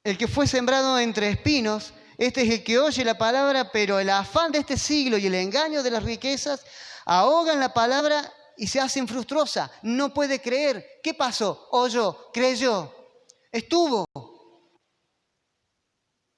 [0.03, 4.09] El que fue sembrado entre espinos, este es el que oye la palabra, pero el
[4.09, 6.65] afán de este siglo y el engaño de las riquezas
[7.05, 9.71] ahogan la palabra y se hacen frustrosa.
[9.83, 10.99] No puede creer.
[11.01, 11.69] ¿Qué pasó?
[11.71, 12.93] Oyó, creyó,
[13.49, 14.05] estuvo.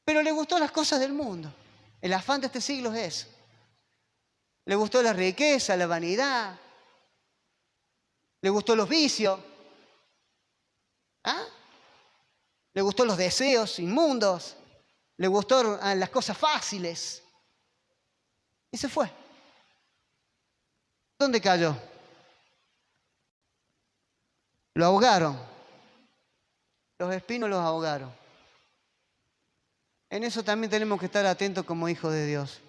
[0.06, 1.52] Pero le gustó las cosas del mundo.
[2.00, 3.28] El afán de este siglo es eso.
[4.66, 6.60] Le gustó la riqueza, la vanidad.
[8.40, 9.40] Le gustó los vicios.
[11.24, 11.44] ¿Ah?
[12.72, 14.58] Le gustó los deseos inmundos.
[15.22, 17.22] Le gustó las cosas fáciles.
[18.72, 19.08] Y se fue.
[21.20, 21.78] ¿Dónde cayó?
[24.74, 25.40] Lo ahogaron.
[26.98, 28.12] Los espinos los ahogaron.
[30.10, 32.60] En eso también tenemos que estar atentos como hijos de Dios.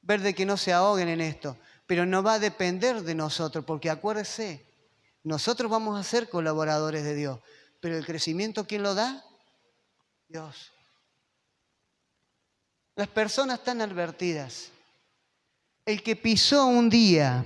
[0.00, 1.58] Ver de que no se ahoguen en esto.
[1.86, 4.64] Pero no va a depender de nosotros, porque acuérdese,
[5.24, 7.38] nosotros vamos a ser colaboradores de Dios.
[7.80, 9.22] Pero el crecimiento, ¿quién lo da?
[10.26, 10.72] Dios.
[12.96, 14.70] Las personas están advertidas.
[15.84, 17.44] El que pisó un día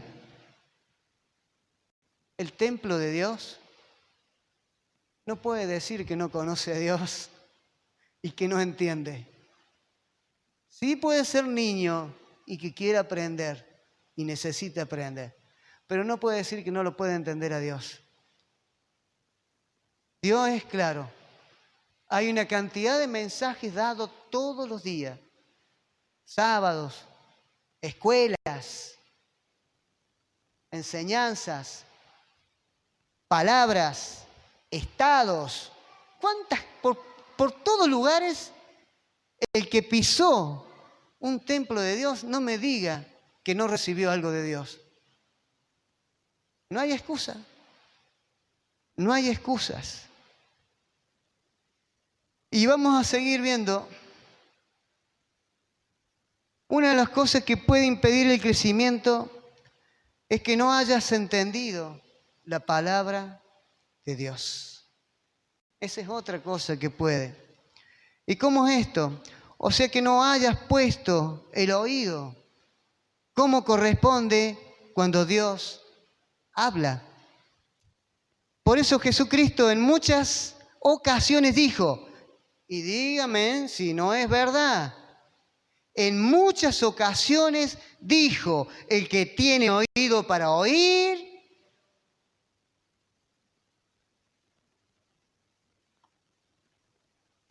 [2.38, 3.60] el templo de Dios,
[5.26, 7.28] no puede decir que no conoce a Dios
[8.22, 9.26] y que no entiende.
[10.66, 12.14] Sí puede ser niño
[12.46, 13.84] y que quiere aprender
[14.16, 15.36] y necesita aprender,
[15.86, 18.00] pero no puede decir que no lo puede entender a Dios.
[20.22, 21.10] Dios es claro.
[22.08, 25.18] Hay una cantidad de mensajes dados todos los días,
[26.30, 27.04] sábados,
[27.80, 28.96] escuelas,
[30.70, 31.84] enseñanzas,
[33.26, 34.22] palabras,
[34.70, 35.72] estados,
[36.20, 37.02] cuántas, por,
[37.36, 38.52] por todos lugares,
[39.52, 40.64] el que pisó
[41.18, 43.04] un templo de Dios no me diga
[43.42, 44.80] que no recibió algo de Dios.
[46.68, 47.36] No hay excusa.
[48.94, 50.02] No hay excusas.
[52.52, 53.88] Y vamos a seguir viendo
[56.70, 59.28] una de las cosas que puede impedir el crecimiento
[60.28, 62.00] es que no hayas entendido
[62.44, 63.42] la palabra
[64.04, 64.88] de Dios.
[65.80, 67.36] Esa es otra cosa que puede.
[68.24, 69.20] ¿Y cómo es esto?
[69.58, 72.36] O sea que no hayas puesto el oído
[73.34, 74.56] como corresponde
[74.94, 75.82] cuando Dios
[76.52, 77.02] habla.
[78.62, 82.06] Por eso Jesucristo en muchas ocasiones dijo,
[82.68, 84.99] y dígame si no es verdad,
[85.94, 91.30] en muchas ocasiones dijo, el que tiene oído para oír,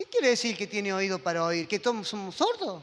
[0.00, 1.68] ¿Qué quiere decir que tiene oído para oír?
[1.68, 2.82] ¿Que todos somos sordos?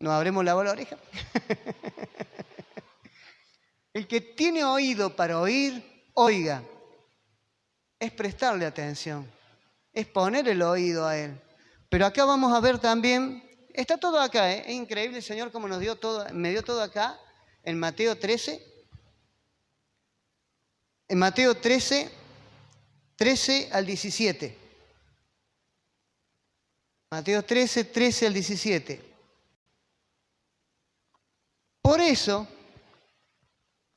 [0.00, 0.98] ¿Nos habremos lavado la oreja?
[3.94, 5.80] el que tiene oído para oír,
[6.14, 6.64] oiga.
[8.00, 9.30] Es prestarle atención,
[9.92, 11.40] es poner el oído a él.
[11.92, 14.64] Pero acá vamos a ver también, está todo acá, ¿eh?
[14.66, 17.20] es increíble el Señor como nos dio todo, me dio todo acá,
[17.64, 18.66] en Mateo 13.
[21.08, 22.10] En Mateo 13,
[23.14, 24.58] 13 al 17.
[27.10, 29.14] Mateo 13, 13 al 17.
[31.82, 32.48] Por eso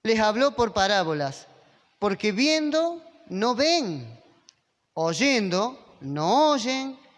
[0.03, 1.47] les habló por parábolas,
[1.97, 4.21] porque viendo no ven,
[4.95, 7.04] oyendo no oyen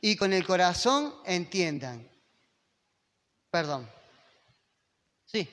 [0.00, 2.08] y con el corazón entiendan.
[3.50, 3.88] Perdón.
[5.24, 5.48] Sí.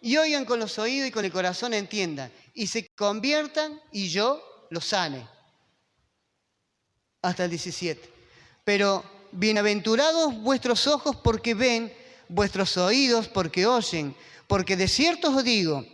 [0.00, 2.32] Y oigan con los oídos y con el corazón entiendan.
[2.54, 5.26] Y se conviertan y yo los sane.
[7.22, 8.10] Hasta el 17.
[8.64, 11.92] Pero bienaventurados vuestros ojos porque ven,
[12.28, 14.14] vuestros oídos porque oyen.
[14.46, 15.84] Porque de cierto os digo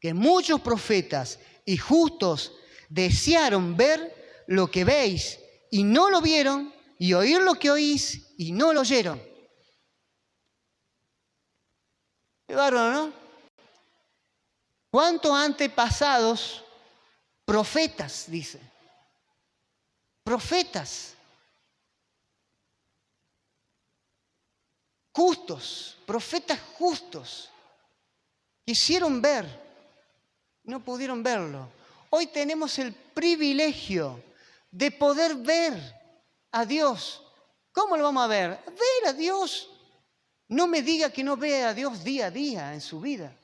[0.00, 2.52] que muchos profetas y justos
[2.88, 5.38] desearon ver lo que veis
[5.70, 9.22] y no lo vieron y oír lo que oís y no lo oyeron.
[12.46, 13.12] Qué bárbaro, ¿no?
[14.90, 16.64] ¿Cuántos antepasados
[17.44, 18.60] profetas, dice?
[20.24, 21.14] Profetas.
[25.12, 27.50] Justos, profetas justos.
[28.64, 29.46] Quisieron ver,
[30.64, 31.70] no pudieron verlo.
[32.10, 34.22] Hoy tenemos el privilegio
[34.70, 35.97] de poder ver
[36.52, 37.22] a Dios.
[37.72, 38.50] ¿Cómo lo vamos a ver?
[38.66, 39.70] Ver a Dios.
[40.48, 43.36] No me diga que no ve a Dios día a día en su vida.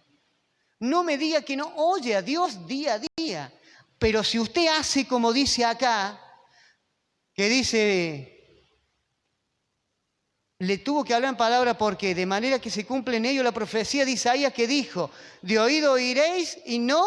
[0.80, 3.52] No me diga que no oye a Dios día a día.
[3.98, 6.20] Pero si usted hace como dice acá,
[7.34, 8.34] que dice,
[10.58, 13.52] le tuvo que hablar en palabra porque de manera que se cumple en ello la
[13.52, 15.10] profecía de Isaías que dijo,
[15.42, 17.06] de oído oiréis y no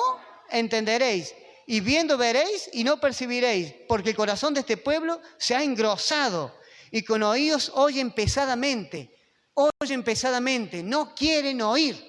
[0.50, 1.34] entenderéis
[1.70, 6.58] y viendo veréis y no percibiréis, porque el corazón de este pueblo se ha engrosado
[6.92, 9.14] y con oídos oyen pesadamente,
[9.54, 12.02] oyen pesadamente, no quieren oír.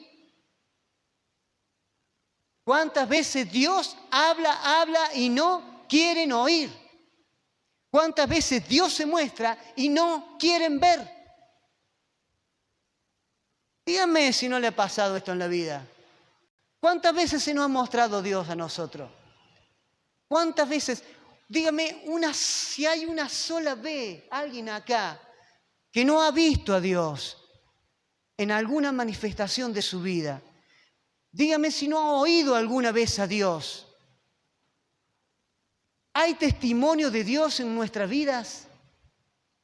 [2.65, 6.71] ¿Cuántas veces Dios habla, habla y no quieren oír?
[7.91, 11.01] ¿Cuántas veces Dios se muestra y no quieren ver?
[13.85, 15.85] Dígame si no le ha pasado esto en la vida.
[16.79, 19.18] ¿Cuántas veces se nos ha mostrado Dios a nosotros?
[20.29, 21.03] ¿Cuántas veces?
[21.49, 25.19] Dígame una, si hay una sola vez alguien acá
[25.91, 27.39] que no ha visto a Dios
[28.37, 30.43] en alguna manifestación de su vida.
[31.33, 33.87] Dígame si no ha oído alguna vez a Dios.
[36.13, 38.67] ¿Hay testimonio de Dios en nuestras vidas?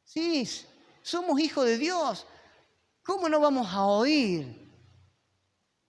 [0.05, 0.49] Sí,
[1.03, 2.27] somos hijos de Dios.
[3.03, 4.65] ¿Cómo no vamos a oír?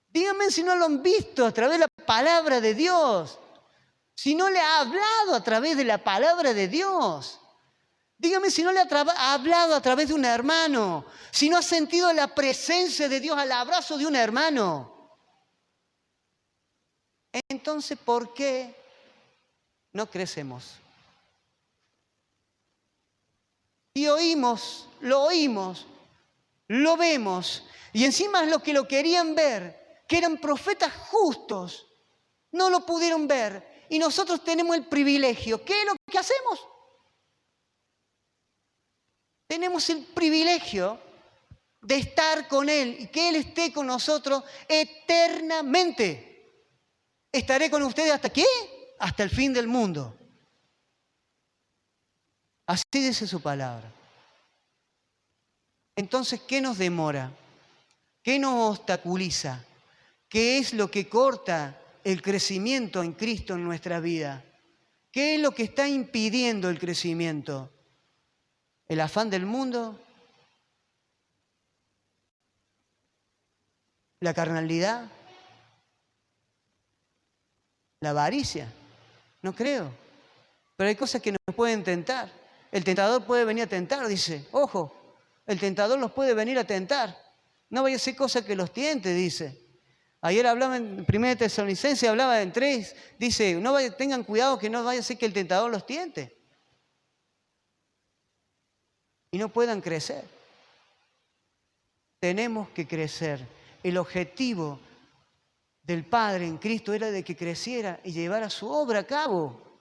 [0.08, 3.38] Dígame si no lo han visto a través de la palabra de Dios
[4.16, 7.38] si no le ha hablado a través de la palabra de Dios?
[8.16, 12.10] Dígame si no le ha hablado a través de un hermano, si no ha sentido
[12.14, 15.10] la presencia de Dios al abrazo de un hermano.
[17.46, 18.74] Entonces, ¿por qué
[19.92, 20.76] no crecemos?
[23.92, 25.84] Y oímos, lo oímos,
[26.68, 31.86] lo vemos, y encima es lo que lo querían ver, que eran profetas justos,
[32.50, 35.64] no lo pudieron ver y nosotros tenemos el privilegio.
[35.64, 36.66] ¿Qué es lo que hacemos?
[39.48, 41.00] Tenemos el privilegio
[41.80, 46.24] de estar con Él y que Él esté con nosotros eternamente.
[47.32, 48.46] estaré con ustedes hasta qué?
[48.98, 50.16] Hasta el fin del mundo.
[52.66, 53.92] Así dice su palabra.
[55.94, 57.30] Entonces, ¿qué nos demora?
[58.22, 59.64] ¿Qué nos obstaculiza?
[60.28, 64.44] ¿Qué es lo que corta el crecimiento en Cristo en nuestra vida?
[65.10, 67.72] ¿Qué es lo que está impidiendo el crecimiento?
[68.86, 70.00] ¿El afán del mundo?
[74.20, 75.10] ¿La carnalidad?
[77.98, 78.72] ¿La avaricia?
[79.42, 79.90] No creo.
[80.76, 82.30] Pero hay cosas que nos pueden tentar.
[82.70, 84.46] El tentador puede venir a tentar, dice.
[84.52, 84.94] Ojo,
[85.44, 87.18] el tentador los puede venir a tentar.
[87.68, 89.65] No vaya a ser cosa que los tiente, dice.
[90.26, 92.96] Ayer hablaba en 1 Tesalonicense, hablaba en tres.
[93.16, 96.36] Dice, no vaya, tengan cuidado que no vaya a ser que el tentador los tiente.
[99.30, 100.24] Y no puedan crecer.
[102.18, 103.46] Tenemos que crecer.
[103.84, 104.80] El objetivo
[105.84, 109.78] del Padre en Cristo era de que creciera y llevara su obra a cabo.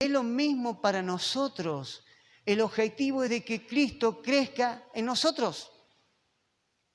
[0.00, 2.04] Es lo mismo para nosotros.
[2.44, 5.70] El objetivo es de que Cristo crezca en nosotros.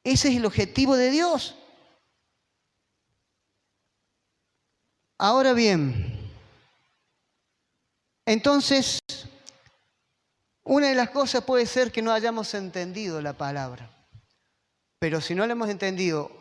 [0.04, 1.56] Ese es el objetivo de Dios.
[5.22, 6.18] Ahora bien,
[8.26, 9.00] entonces,
[10.64, 13.92] una de las cosas puede ser que no hayamos entendido la palabra.
[14.98, 16.32] Pero si no la hemos entendido,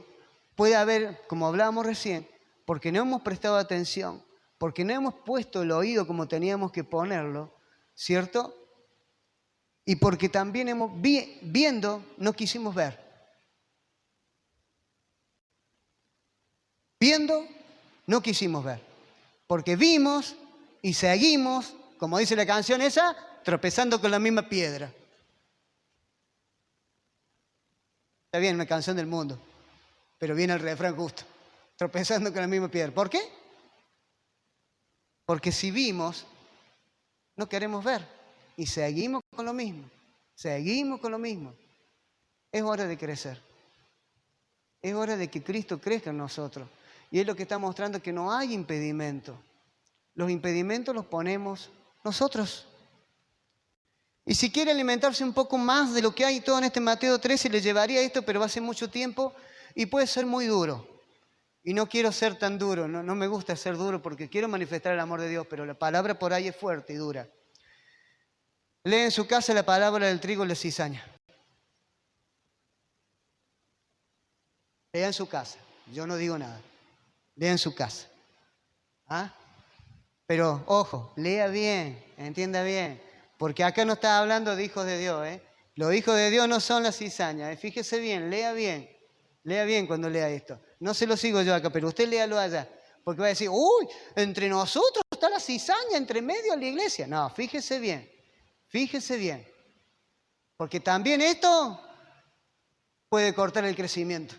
[0.54, 2.28] puede haber, como hablábamos recién,
[2.66, 4.24] porque no hemos prestado atención,
[4.58, 7.52] porque no hemos puesto el oído como teníamos que ponerlo,
[7.96, 8.54] ¿cierto?
[9.84, 12.96] Y porque también hemos viendo no quisimos ver.
[17.00, 17.44] Viendo,
[18.08, 18.80] no quisimos ver.
[19.46, 20.34] Porque vimos
[20.82, 24.92] y seguimos, como dice la canción esa, tropezando con la misma piedra.
[28.26, 29.38] Está bien, una canción del mundo,
[30.18, 31.22] pero viene el refrán justo,
[31.76, 32.92] tropezando con la misma piedra.
[32.92, 33.20] ¿Por qué?
[35.24, 36.26] Porque si vimos,
[37.36, 38.06] no queremos ver
[38.56, 39.88] y seguimos con lo mismo,
[40.34, 41.54] seguimos con lo mismo.
[42.50, 43.40] Es hora de crecer.
[44.80, 46.68] Es hora de que Cristo crezca en nosotros.
[47.10, 49.38] Y es lo que está mostrando que no hay impedimento.
[50.14, 51.70] Los impedimentos los ponemos
[52.04, 52.66] nosotros.
[54.26, 57.18] Y si quiere alimentarse un poco más de lo que hay todo en este Mateo
[57.18, 59.32] 13, le llevaría esto, pero va a ser mucho tiempo
[59.74, 60.86] y puede ser muy duro.
[61.62, 65.00] Y no quiero ser tan duro, no, me gusta ser duro porque quiero manifestar el
[65.00, 67.28] amor de Dios, pero la palabra por ahí es fuerte y dura.
[68.84, 71.04] Lee en su casa la palabra del trigo y la cizaña.
[74.92, 75.58] Lea en su casa,
[75.92, 76.60] yo no digo nada.
[77.38, 78.08] Lea en su casa.
[79.06, 79.32] ¿Ah?
[80.26, 83.00] Pero ojo, lea bien, entienda bien,
[83.38, 85.26] porque acá no está hablando de hijos de Dios.
[85.26, 85.40] ¿eh?
[85.76, 87.52] Los hijos de Dios no son las cizañas.
[87.52, 87.56] ¿eh?
[87.56, 88.90] Fíjese bien, lea bien,
[89.44, 90.60] lea bien cuando lea esto.
[90.80, 92.68] No se lo sigo yo acá, pero usted léalo allá.
[93.04, 97.06] Porque va a decir, uy, entre nosotros está la cizaña, entre medio de la iglesia.
[97.06, 98.10] No, fíjese bien,
[98.66, 99.48] fíjese bien.
[100.56, 101.80] Porque también esto
[103.08, 104.34] puede cortar el crecimiento.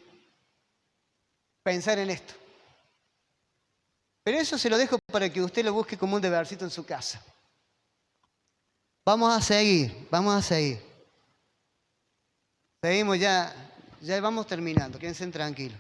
[1.64, 2.34] Pensar en esto.
[4.30, 6.86] Pero eso se lo dejo para que usted lo busque como un debercito en su
[6.86, 7.19] casa.
[9.03, 10.80] Vamos a seguir, vamos a seguir.
[12.80, 13.51] Seguimos ya,
[14.01, 15.80] ya vamos terminando, quédense tranquilos.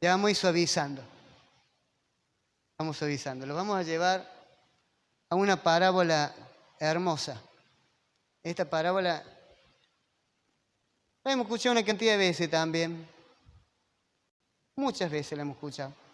[0.00, 1.04] Ya vamos a ir suavizando.
[2.76, 3.46] Vamos suavizando.
[3.46, 4.28] Lo vamos a llevar
[5.30, 6.34] a una parábola
[6.80, 7.40] hermosa.
[8.42, 9.22] Esta parábola
[11.22, 13.08] la hemos escuchado una cantidad de veces también.
[14.74, 16.05] Muchas veces la hemos escuchado.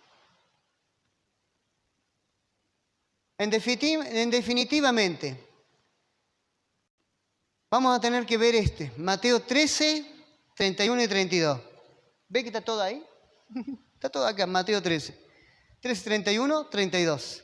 [3.42, 5.36] En, definitivamente,
[7.68, 10.06] vamos a tener que ver este, Mateo 13,
[10.54, 11.60] 31 y 32.
[12.28, 13.04] ¿Ve que está todo ahí?
[13.94, 15.18] está todo acá, Mateo 13.
[15.80, 17.42] 13, 31, 32.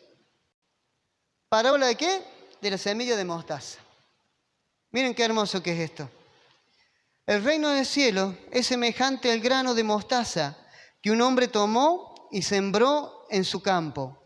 [1.49, 2.23] ¿Parábola de qué?
[2.63, 3.81] De la semilla de mostaza.
[4.93, 6.09] Miren qué hermoso que es esto.
[7.27, 10.57] El reino del cielo es semejante al grano de mostaza
[11.03, 14.18] que un hombre tomó y sembró en su campo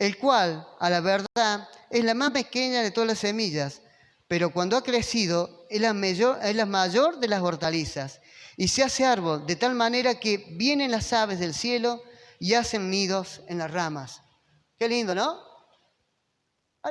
[0.00, 3.82] el cual, a la verdad, es la más pequeña de todas las semillas,
[4.26, 8.20] pero cuando ha crecido es la mayor, de las hortalizas
[8.56, 12.02] y se hace árbol de tal manera que vienen las aves del cielo
[12.38, 14.22] y hacen nidos en las ramas.
[14.78, 15.38] Qué lindo, ¿no?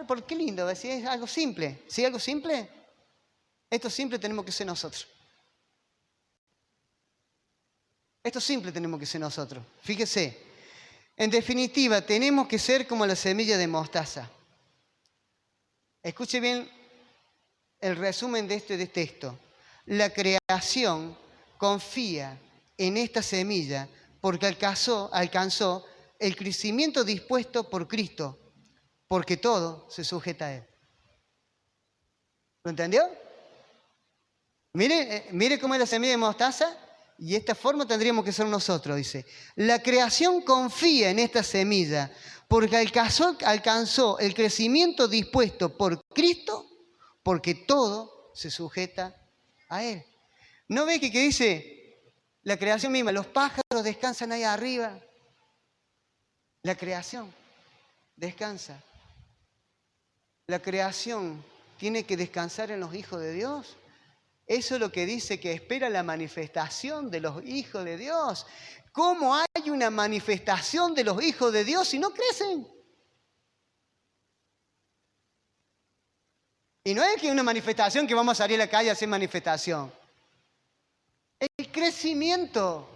[0.07, 0.73] ¿Por qué lindo?
[0.75, 1.83] Si es algo simple.
[1.87, 2.69] Si es algo simple,
[3.71, 5.07] esto simple tenemos que ser nosotros.
[8.21, 9.65] Esto simple tenemos que ser nosotros.
[9.81, 10.48] Fíjese,
[11.19, 14.29] en definitiva, tenemos que ser como la semilla de mostaza.
[16.01, 16.71] Escuche bien
[17.81, 19.37] el resumen de este texto.
[19.85, 21.17] La creación
[21.57, 22.39] confía
[22.77, 23.89] en esta semilla
[24.21, 25.85] porque alcanzó, alcanzó
[26.19, 28.39] el crecimiento dispuesto por Cristo,
[29.05, 30.63] porque todo se sujeta a Él.
[32.63, 33.03] ¿Lo entendió?
[34.71, 36.77] Mire, eh, mire cómo es la semilla de mostaza
[37.19, 39.25] y esta forma tendríamos que ser nosotros, dice.
[39.55, 42.11] La creación confía en esta semilla
[42.47, 46.65] porque alcanzó, el crecimiento dispuesto por Cristo
[47.21, 49.15] porque todo se sujeta
[49.67, 50.03] a Él.
[50.69, 52.01] ¿No ve que, que dice
[52.43, 53.11] la creación misma?
[53.11, 54.99] Los pájaros descansan ahí arriba.
[56.63, 57.33] La creación
[58.15, 58.81] descansa.
[60.47, 61.43] La creación
[61.77, 63.75] tiene que descansar en los hijos de Dios.
[64.49, 68.47] Eso es lo que dice que espera la manifestación de los hijos de Dios.
[68.91, 72.67] ¿Cómo hay una manifestación de los hijos de Dios si no crecen?
[76.83, 79.07] Y no es que una manifestación que vamos a salir a la calle a hacer
[79.07, 79.93] manifestación.
[81.39, 82.89] El crecimiento,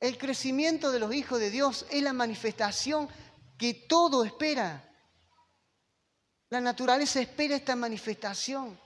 [0.00, 3.06] el crecimiento de los hijos de Dios es la manifestación
[3.58, 4.82] que todo espera.
[6.48, 8.80] La naturaleza espera esta manifestación,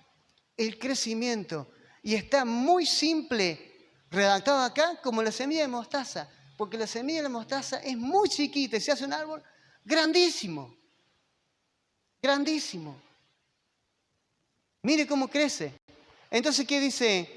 [0.57, 1.71] el crecimiento.
[2.03, 7.29] Y está muy simple, redactado acá como la semilla de mostaza, porque la semilla de
[7.29, 9.43] mostaza es muy chiquita y se hace un árbol
[9.85, 10.75] grandísimo,
[12.23, 12.97] grandísimo.
[14.83, 15.73] Mire cómo crece.
[16.31, 17.29] Entonces, ¿qué dice?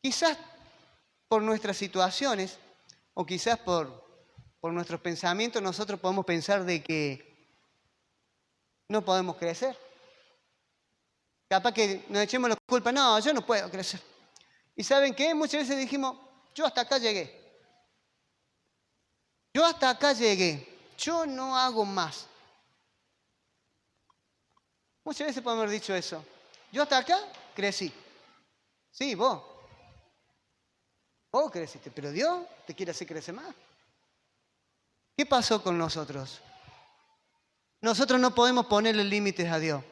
[0.00, 0.38] Quizás
[1.28, 2.58] por nuestras situaciones
[3.14, 4.04] o quizás por,
[4.60, 7.34] por nuestros pensamientos nosotros podemos pensar de que
[8.88, 9.76] no podemos crecer.
[11.48, 14.00] Capaz que nos echemos la culpa, no, yo no puedo crecer.
[14.76, 15.34] ¿Y saben qué?
[15.34, 16.16] Muchas veces dijimos,
[16.54, 17.42] yo hasta acá llegué.
[19.52, 20.68] Yo hasta acá llegué.
[20.98, 22.26] Yo no hago más.
[25.04, 26.24] Muchas veces podemos haber dicho eso.
[26.72, 27.18] Yo hasta acá
[27.54, 27.92] crecí.
[28.90, 29.42] Sí, vos.
[31.30, 33.54] Vos creciste, pero Dios te quiere hacer crecer más.
[35.16, 36.40] ¿Qué pasó con nosotros?
[37.80, 39.84] Nosotros no podemos ponerle límites a Dios.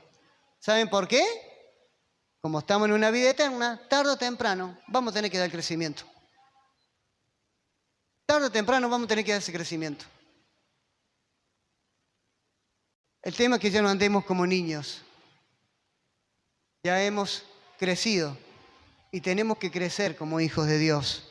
[0.63, 1.25] ¿Saben por qué?
[2.41, 6.05] Como estamos en una vida eterna, tarde o temprano vamos a tener que dar crecimiento.
[8.25, 10.05] Tarde o temprano vamos a tener que dar ese crecimiento.
[13.23, 15.03] El tema es que ya no andemos como niños.
[16.85, 17.43] Ya hemos
[17.77, 18.37] crecido
[19.11, 21.29] y tenemos que crecer como hijos de Dios.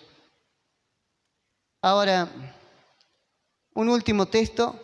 [1.82, 2.30] Ahora,
[3.76, 4.78] un último texto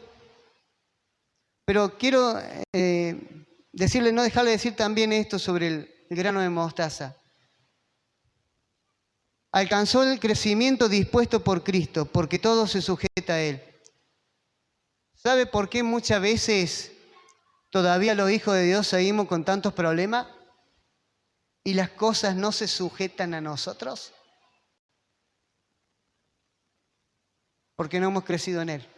[1.67, 2.39] pero quiero
[2.71, 2.86] eh,
[3.77, 7.15] decirle, no dejarle decir también esto sobre el, grano de mostaza.
[9.51, 13.63] Alcanzó el crecimiento dispuesto por Cristo, porque todo se sujeta a Él.
[15.13, 16.91] ¿Sabe por qué muchas veces
[17.69, 20.27] todavía los hijos de Dios seguimos con tantos problemas
[21.63, 24.13] y las cosas no se sujetan a nosotros?
[27.75, 28.96] Porque no hemos crecido en Él.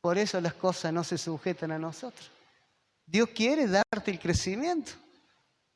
[0.00, 2.30] Por eso las cosas no se sujetan a nosotros.
[3.06, 4.92] Dios quiere darte el crecimiento,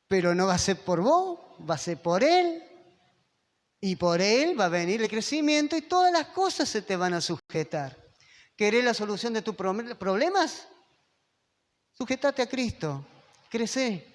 [0.07, 2.63] pero no va a ser por vos, va a ser por Él.
[3.81, 7.13] Y por Él va a venir el crecimiento y todas las cosas se te van
[7.13, 7.95] a sujetar.
[8.55, 10.67] ¿Querés la solución de tus problemas?
[11.91, 13.05] Sujetate a Cristo,
[13.49, 14.07] crece,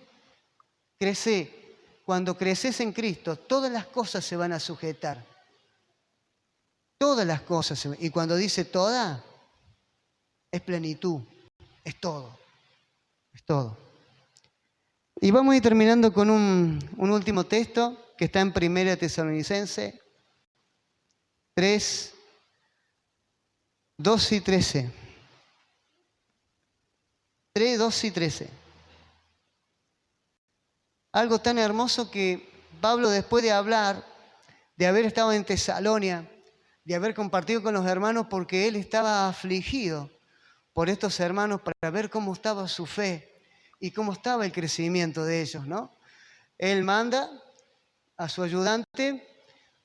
[0.99, 1.57] crece.
[2.05, 5.25] Cuando creces en Cristo, todas las cosas se van a sujetar.
[6.99, 7.87] Todas las cosas.
[8.01, 9.25] Y cuando dice toda,
[10.51, 11.21] es plenitud,
[11.85, 12.37] es todo,
[13.33, 13.77] es todo.
[15.21, 20.01] Y vamos a ir terminando con un, último texto que está en Primera Tesalonicense
[21.55, 22.15] 3,
[23.99, 24.93] 2 y 13.
[27.53, 28.51] 3, 2 y 13.
[31.13, 32.49] Algo tan hermoso que
[32.81, 34.05] Pablo después de hablar,
[34.77, 36.31] de haber estado en Tesalonia,
[36.85, 40.09] de haber compartido con los hermanos porque él estaba afligido
[40.73, 43.43] por estos hermanos para ver cómo estaba su fe
[43.81, 45.99] y cómo estaba el crecimiento de ellos, ¿no?
[46.59, 47.31] Él manda
[48.17, 49.27] a su ayudante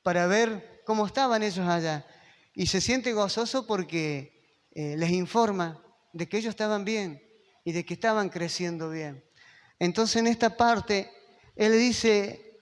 [0.04, 2.06] para ver cómo estaban ellos allá
[2.54, 5.82] y se siente gozoso porque eh, les informa
[6.14, 7.22] de que ellos estaban bien
[7.64, 9.24] y de que estaban creciendo bien.
[9.80, 11.12] Entonces en esta parte,
[11.56, 12.60] él dice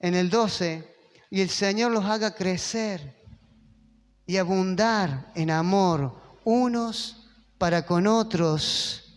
[0.00, 0.92] en el 12,
[1.30, 3.16] y el Señor los haga crecer
[4.26, 7.21] y abundar en amor unos
[7.62, 9.14] para con otros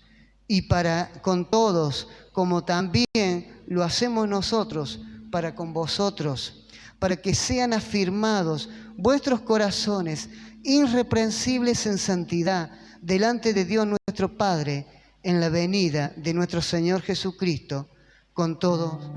[0.48, 6.68] y para con todos, como también lo hacemos nosotros para con vosotros,
[7.00, 10.30] para que sean afirmados vuestros corazones
[10.62, 12.70] irreprensibles en santidad
[13.02, 14.86] delante de Dios nuestro Padre
[15.24, 17.89] en la venida de nuestro Señor Jesucristo
[18.32, 19.10] con todos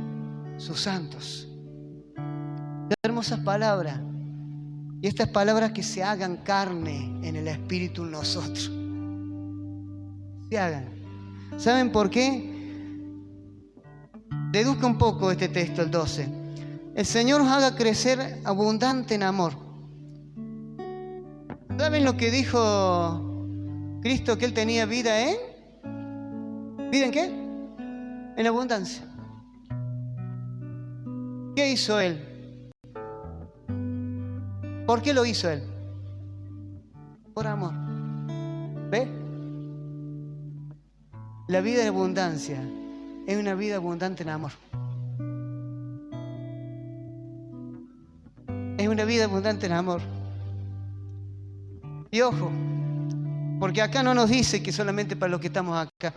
[0.56, 1.46] sus santos.
[3.02, 4.00] Hermosas palabras
[5.02, 8.77] Y estas palabras que se hagan carne en el Espíritu en nosotros.
[11.56, 12.54] ¿Saben por qué?
[14.50, 16.28] Deduzca un poco este texto, el 12.
[16.94, 19.52] El Señor os haga crecer abundante en amor.
[21.78, 25.36] ¿Saben lo que dijo Cristo que Él tenía vida en?
[26.90, 27.24] ¿Vida en qué?
[28.36, 29.04] En abundancia.
[31.54, 32.72] ¿Qué hizo Él?
[34.86, 35.62] ¿Por qué lo hizo Él?
[37.34, 37.74] Por amor.
[38.90, 39.17] ¿Ve?
[41.48, 42.60] La vida en abundancia
[43.26, 44.52] es una vida abundante en amor.
[48.76, 50.02] Es una vida abundante en amor.
[52.10, 52.50] Y ojo,
[53.58, 56.12] porque acá no nos dice que solamente para los que estamos acá.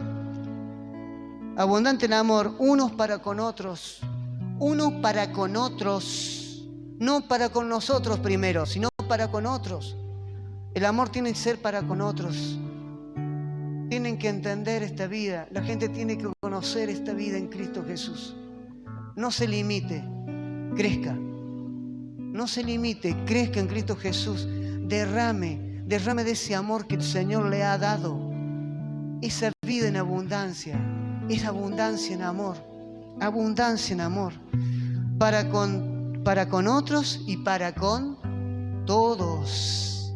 [1.56, 4.02] Abundante en amor, unos para con otros,
[4.60, 6.68] unos para con otros,
[7.00, 9.96] no para con nosotros primero, sino para con otros.
[10.74, 12.58] El amor tiene que ser para con otros.
[13.92, 15.50] Tienen que entender esta vida.
[15.52, 18.38] La gente tiene que conocer esta vida en Cristo Jesús.
[19.18, 20.02] No se limite,
[20.78, 21.14] crezca.
[21.14, 24.48] No se limite, crezca en Cristo Jesús.
[24.88, 28.32] Derrame, derrame de ese amor que el Señor le ha dado.
[29.22, 30.80] Esa vida en abundancia,
[31.28, 32.56] esa abundancia en amor,
[33.20, 34.32] abundancia en amor.
[35.20, 38.18] Para con, para con otros y para con
[38.86, 40.14] todos.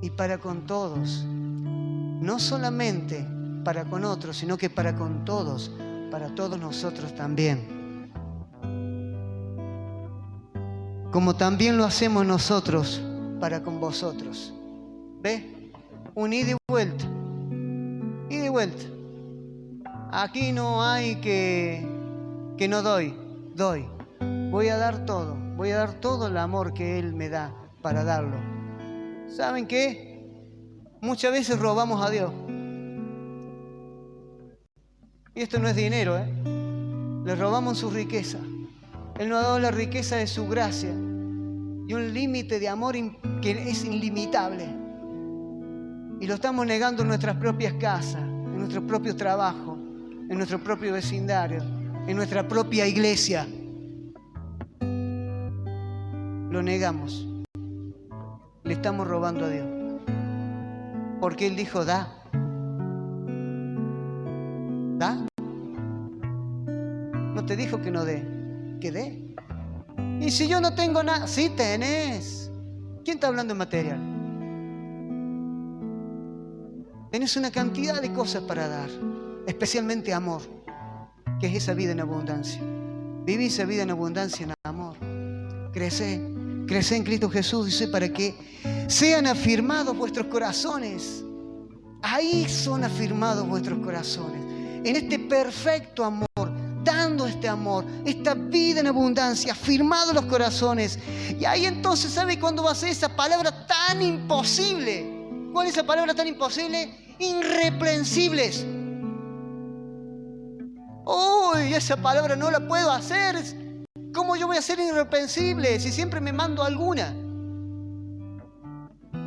[0.00, 1.26] Y para con todos
[2.20, 3.26] no solamente
[3.64, 5.70] para con otros, sino que para con todos,
[6.10, 8.10] para todos nosotros también.
[11.10, 13.02] Como también lo hacemos nosotros
[13.40, 14.52] para con vosotros.
[15.22, 15.72] ¿Ve?
[16.14, 17.04] Un ida y vuelta.
[18.28, 18.84] Ida y vuelta.
[20.10, 21.86] Aquí no hay que,
[22.56, 23.14] que no doy,
[23.54, 23.86] doy.
[24.50, 28.04] Voy a dar todo, voy a dar todo el amor que Él me da para
[28.04, 28.36] darlo.
[29.28, 30.07] ¿Saben qué?
[31.00, 32.32] Muchas veces robamos a Dios.
[35.34, 36.26] Y esto no es dinero, ¿eh?
[37.24, 38.38] Le robamos su riqueza.
[39.18, 42.96] Él nos ha dado la riqueza de su gracia y un límite de amor
[43.40, 44.68] que es ilimitable.
[46.20, 49.78] Y lo estamos negando en nuestras propias casas, en nuestro propio trabajo,
[50.28, 51.62] en nuestro propio vecindario,
[52.08, 53.46] en nuestra propia iglesia.
[56.50, 57.28] Lo negamos.
[58.64, 59.77] Le estamos robando a Dios.
[61.20, 62.14] Porque Él dijo, da.
[64.98, 65.26] Da.
[67.34, 68.26] No te dijo que no dé,
[68.80, 69.36] que dé.
[70.20, 72.50] Y si yo no tengo nada, sí tenés.
[73.04, 74.18] ¿Quién está hablando en material?
[77.10, 78.90] Tenés una cantidad de cosas para dar,
[79.46, 80.42] especialmente amor,
[81.40, 82.60] que es esa vida en abundancia.
[83.24, 84.96] Viví esa vida en abundancia en amor.
[85.72, 86.20] Crece,
[86.68, 88.36] crece en Cristo Jesús, dice, para que
[88.86, 91.24] sean afirmados vuestros corazones.
[92.02, 94.40] Ahí son afirmados vuestros corazones.
[94.84, 96.28] En este perfecto amor,
[96.84, 100.98] dando este amor, esta vida en abundancia, afirmados los corazones.
[101.40, 105.50] Y ahí entonces, ¿sabe cuándo va a ser esa palabra tan imposible?
[105.52, 107.16] ¿Cuál es esa palabra tan imposible?
[107.18, 108.64] Irreprensibles.
[111.04, 113.36] Uy, esa palabra no la puedo hacer.
[114.18, 117.14] ¿Cómo yo voy a ser irreprensible si siempre me mando alguna?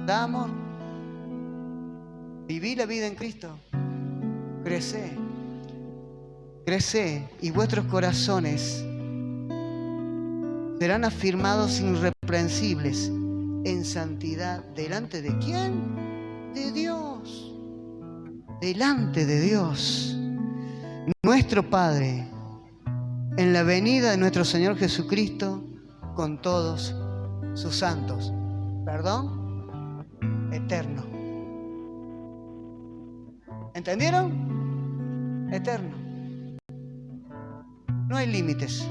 [0.06, 0.50] Da amor.
[2.46, 3.58] Viví la vida en Cristo.
[4.66, 5.18] Crece.
[6.66, 8.84] Crece y vuestros corazones
[10.78, 13.08] serán afirmados irreprensibles
[13.64, 14.62] en santidad.
[14.76, 16.54] ¿Delante de quién?
[16.54, 17.56] De Dios.
[18.60, 20.18] Delante de Dios.
[21.24, 22.31] Nuestro Padre.
[23.38, 25.64] En la venida de nuestro Señor Jesucristo
[26.16, 26.96] con todos
[27.54, 28.34] sus santos.
[28.86, 29.42] ¿Perdón?
[30.52, 31.04] eterno.
[33.74, 35.50] ¿Entendieron?
[35.52, 35.96] Eterno.
[38.08, 38.86] No hay límites.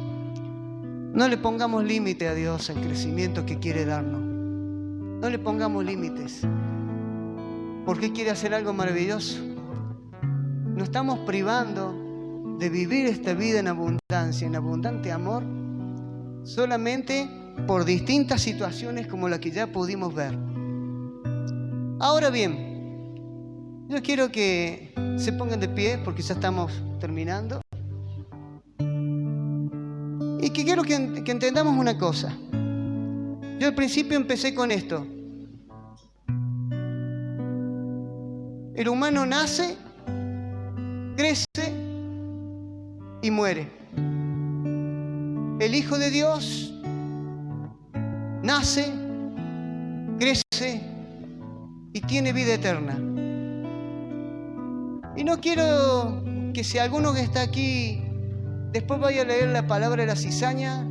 [1.13, 4.21] No le pongamos límite a Dios al crecimiento que quiere darnos.
[4.21, 6.43] No le pongamos límites.
[7.85, 9.39] Porque quiere hacer algo maravilloso.
[10.75, 12.10] Nos estamos privando
[12.61, 15.43] de vivir esta vida en abundancia, en abundante amor,
[16.45, 17.27] solamente
[17.67, 20.37] por distintas situaciones como la que ya pudimos ver.
[22.01, 27.63] Ahora bien, yo quiero que se pongan de pie porque ya estamos terminando.
[30.43, 32.37] Y que quiero que, entendamos una cosa.
[33.59, 35.07] Yo al principio empecé con esto.
[38.75, 39.79] El humano nace,
[41.17, 41.80] crece
[43.23, 43.71] y muere.
[45.61, 46.73] El Hijo de Dios
[48.43, 48.93] nace,
[50.19, 50.81] crece
[51.93, 52.99] y tiene vida eterna.
[55.17, 56.23] Y no quiero
[56.55, 58.03] que si alguno que está aquí
[58.73, 60.87] después vaya a leer la palabra de la cizaña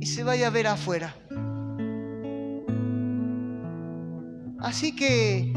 [0.00, 1.14] y se vaya a ver afuera.
[4.60, 5.52] Así que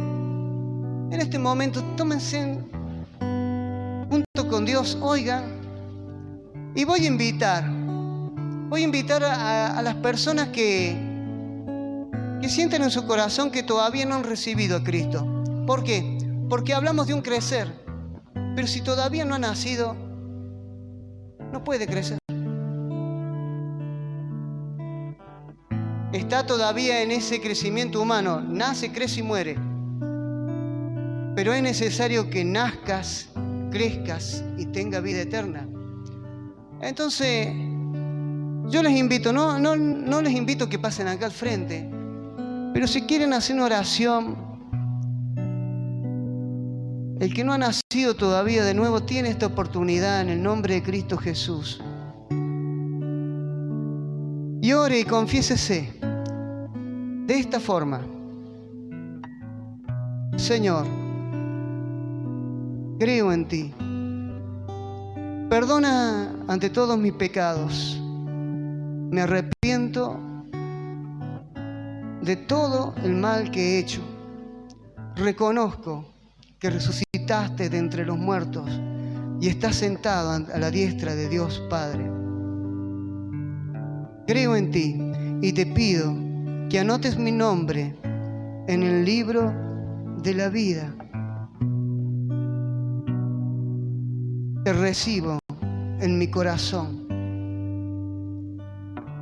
[1.11, 2.59] en este momento tómense
[4.09, 5.56] junto con Dios, oigan,
[6.77, 7.67] y voy a invitar,
[8.69, 10.95] voy a invitar a, las personas que,
[12.39, 15.25] que sienten en su corazón que todavía no han recibido a Cristo.
[15.65, 16.19] ¿Por qué?
[16.47, 17.73] Porque hablamos de un crecer,
[18.55, 19.95] pero si todavía no ha nacido,
[21.51, 22.19] no puede crecer.
[26.13, 29.57] Está todavía en ese crecimiento humano, nace, crece y muere.
[31.35, 33.29] Pero es necesario que nazcas,
[33.71, 35.67] crezcas y tenga vida eterna.
[36.81, 37.47] Entonces,
[38.69, 41.89] yo les invito, no, no, no les invito que pasen acá al frente,
[42.73, 44.35] pero si quieren hacer una oración,
[47.19, 50.83] el que no ha nacido todavía de nuevo tiene esta oportunidad en el nombre de
[50.83, 51.81] Cristo Jesús.
[54.61, 55.93] Y ore y confiésese
[57.25, 58.01] de esta forma.
[60.35, 60.85] Señor,
[62.99, 63.73] creo en ti.
[65.49, 67.97] Perdona ante todos mis pecados.
[68.01, 70.19] Me arrepiento
[72.21, 74.01] de todo el mal que he hecho.
[75.15, 76.05] Reconozco
[76.59, 78.69] que resucitaste de entre los muertos
[79.39, 82.03] y estás sentado a la diestra de Dios Padre.
[84.27, 84.97] Creo en ti
[85.41, 86.13] y te pido
[86.69, 87.95] que anotes mi nombre
[88.67, 89.53] en el libro
[90.21, 90.93] de la vida.
[94.67, 95.39] Te recibo
[96.01, 97.07] en mi corazón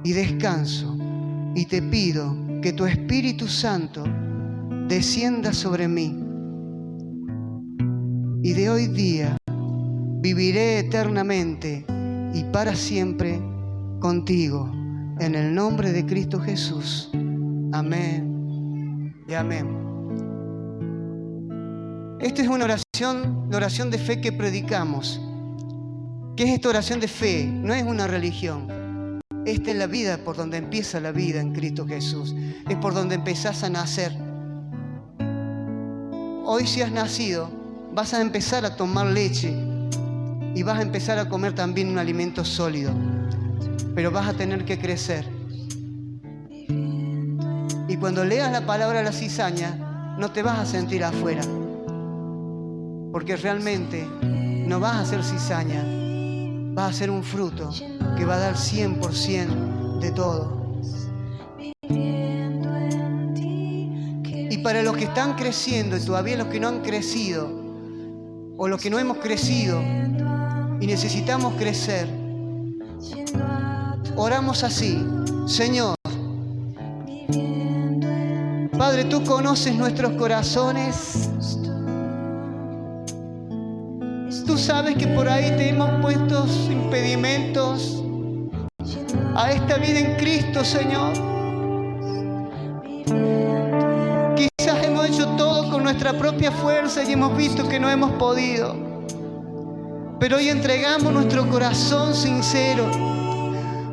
[0.03, 0.97] y descanso
[1.53, 4.03] y te pido que tu Espíritu Santo
[4.87, 6.19] descienda sobre mí
[8.41, 9.37] y de hoy día
[10.19, 11.85] viviré eternamente
[12.33, 13.39] y para siempre
[13.99, 14.67] contigo.
[15.19, 17.11] En el nombre de Cristo Jesús.
[17.71, 19.67] Amén y amén.
[22.19, 25.21] Esta es una oración, la oración de fe que predicamos.
[26.35, 27.45] ¿Qué es esta oración de fe?
[27.45, 29.21] No es una religión.
[29.45, 32.35] Esta es la vida por donde empieza la vida en Cristo Jesús.
[32.67, 34.11] Es por donde empezás a nacer.
[36.45, 37.49] Hoy si has nacido,
[37.93, 39.55] vas a empezar a tomar leche
[40.53, 42.91] y vas a empezar a comer también un alimento sólido,
[43.95, 45.25] pero vas a tener que crecer.
[47.87, 51.43] Y cuando leas la palabra la cizaña, no te vas a sentir afuera,
[53.13, 56.04] porque realmente no vas a ser cizaña,
[56.75, 57.71] vas a ser un fruto
[58.17, 60.75] que va a dar 100% de todo.
[64.49, 67.49] Y para los que están creciendo y todavía los que no han crecido,
[68.57, 72.09] o los que no hemos crecido y necesitamos crecer,
[74.17, 75.01] oramos así,
[75.47, 75.95] Señor.
[78.77, 81.29] Padre, tú conoces nuestros corazones.
[84.45, 88.03] Tú sabes que por ahí te hemos puesto impedimentos
[89.35, 91.35] a esta vida en Cristo, Señor.
[95.85, 98.75] nuestra propia fuerza y hemos visto que no hemos podido.
[100.19, 102.89] Pero hoy entregamos nuestro corazón sincero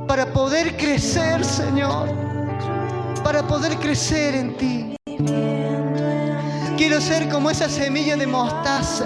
[0.09, 2.09] para poder crecer, Señor,
[3.23, 4.97] para poder crecer en ti.
[6.77, 9.05] Quiero ser como esa semilla de mostaza,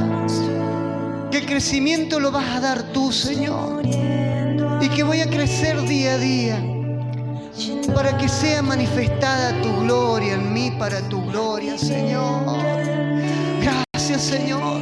[1.37, 6.19] el crecimiento lo vas a dar tú, Señor, y que voy a crecer día a
[6.19, 6.63] día
[7.95, 12.59] para que sea manifestada tu gloria en mí, para tu gloria, Señor.
[13.61, 14.81] Gracias, Señor.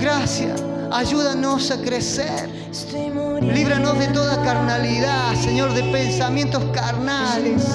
[0.00, 0.62] Gracias.
[0.90, 2.50] Ayúdanos a crecer.
[3.40, 7.66] Líbranos de toda carnalidad, Señor, de pensamientos carnales,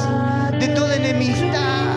[0.60, 1.97] de toda enemistad.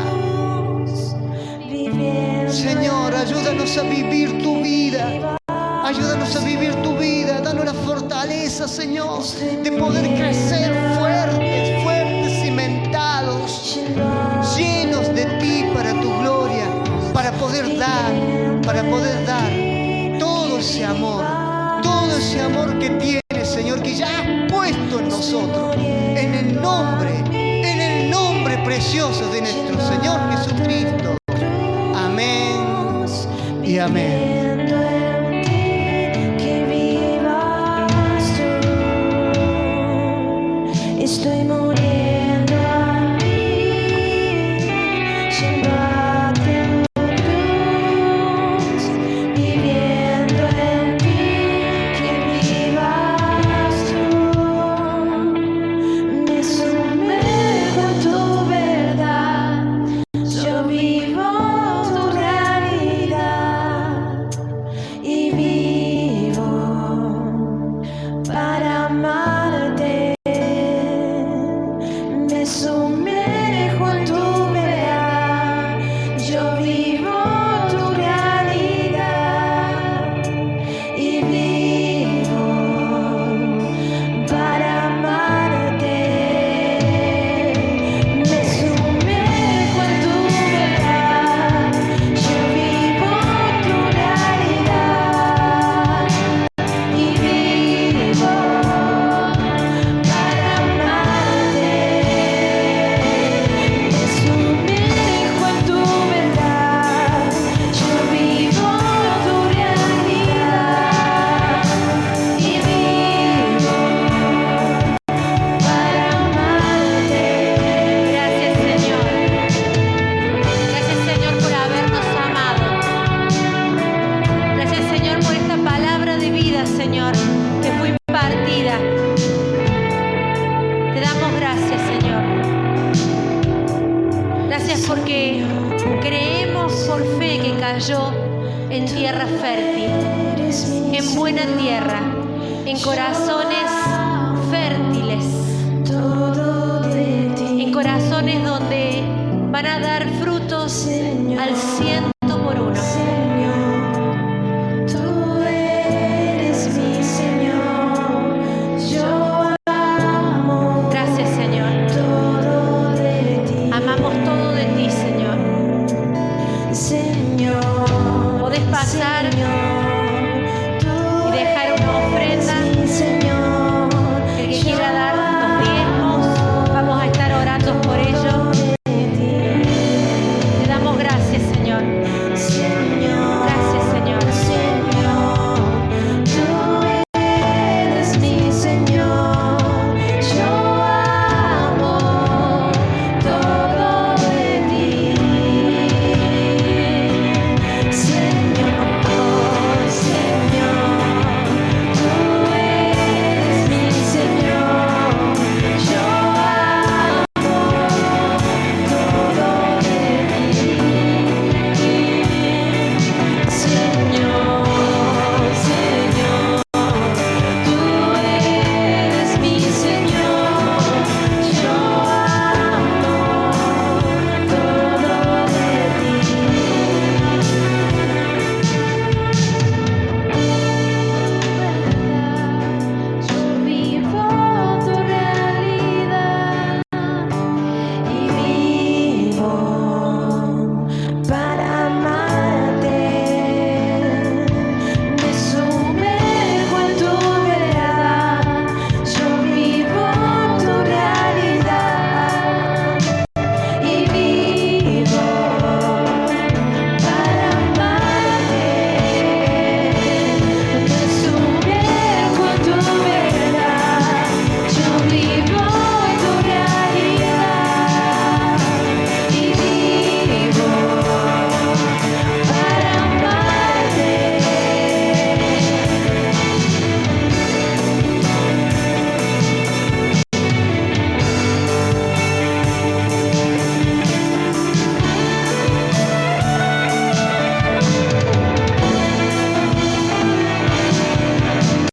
[2.52, 5.36] Señor, ayúdanos a vivir tu vida.
[5.84, 7.40] Ayúdanos a vivir tu vida.
[7.40, 9.22] Danos la fortaleza, Señor,
[9.62, 13.78] de poder crecer fuertes, fuertes, cimentados,
[14.56, 16.66] llenos de ti para tu gloria,
[17.14, 21.24] para poder dar, para poder dar todo ese amor,
[21.84, 27.22] todo ese amor que tienes, Señor, que ya has puesto en nosotros, en el nombre,
[27.30, 30.99] en el nombre precioso de nuestro Señor Jesucristo.
[33.80, 34.29] Amén y